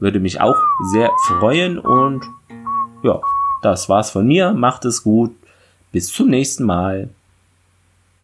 würde 0.00 0.20
mich 0.20 0.40
auch 0.40 0.56
sehr 0.92 1.10
freuen 1.26 1.78
und 1.78 2.22
ja, 3.02 3.20
das 3.64 3.88
war's 3.88 4.10
von 4.10 4.26
mir. 4.26 4.52
Macht 4.52 4.84
es 4.84 5.02
gut. 5.02 5.34
Bis 5.92 6.12
zum 6.12 6.28
nächsten 6.28 6.64
Mal. 6.64 7.10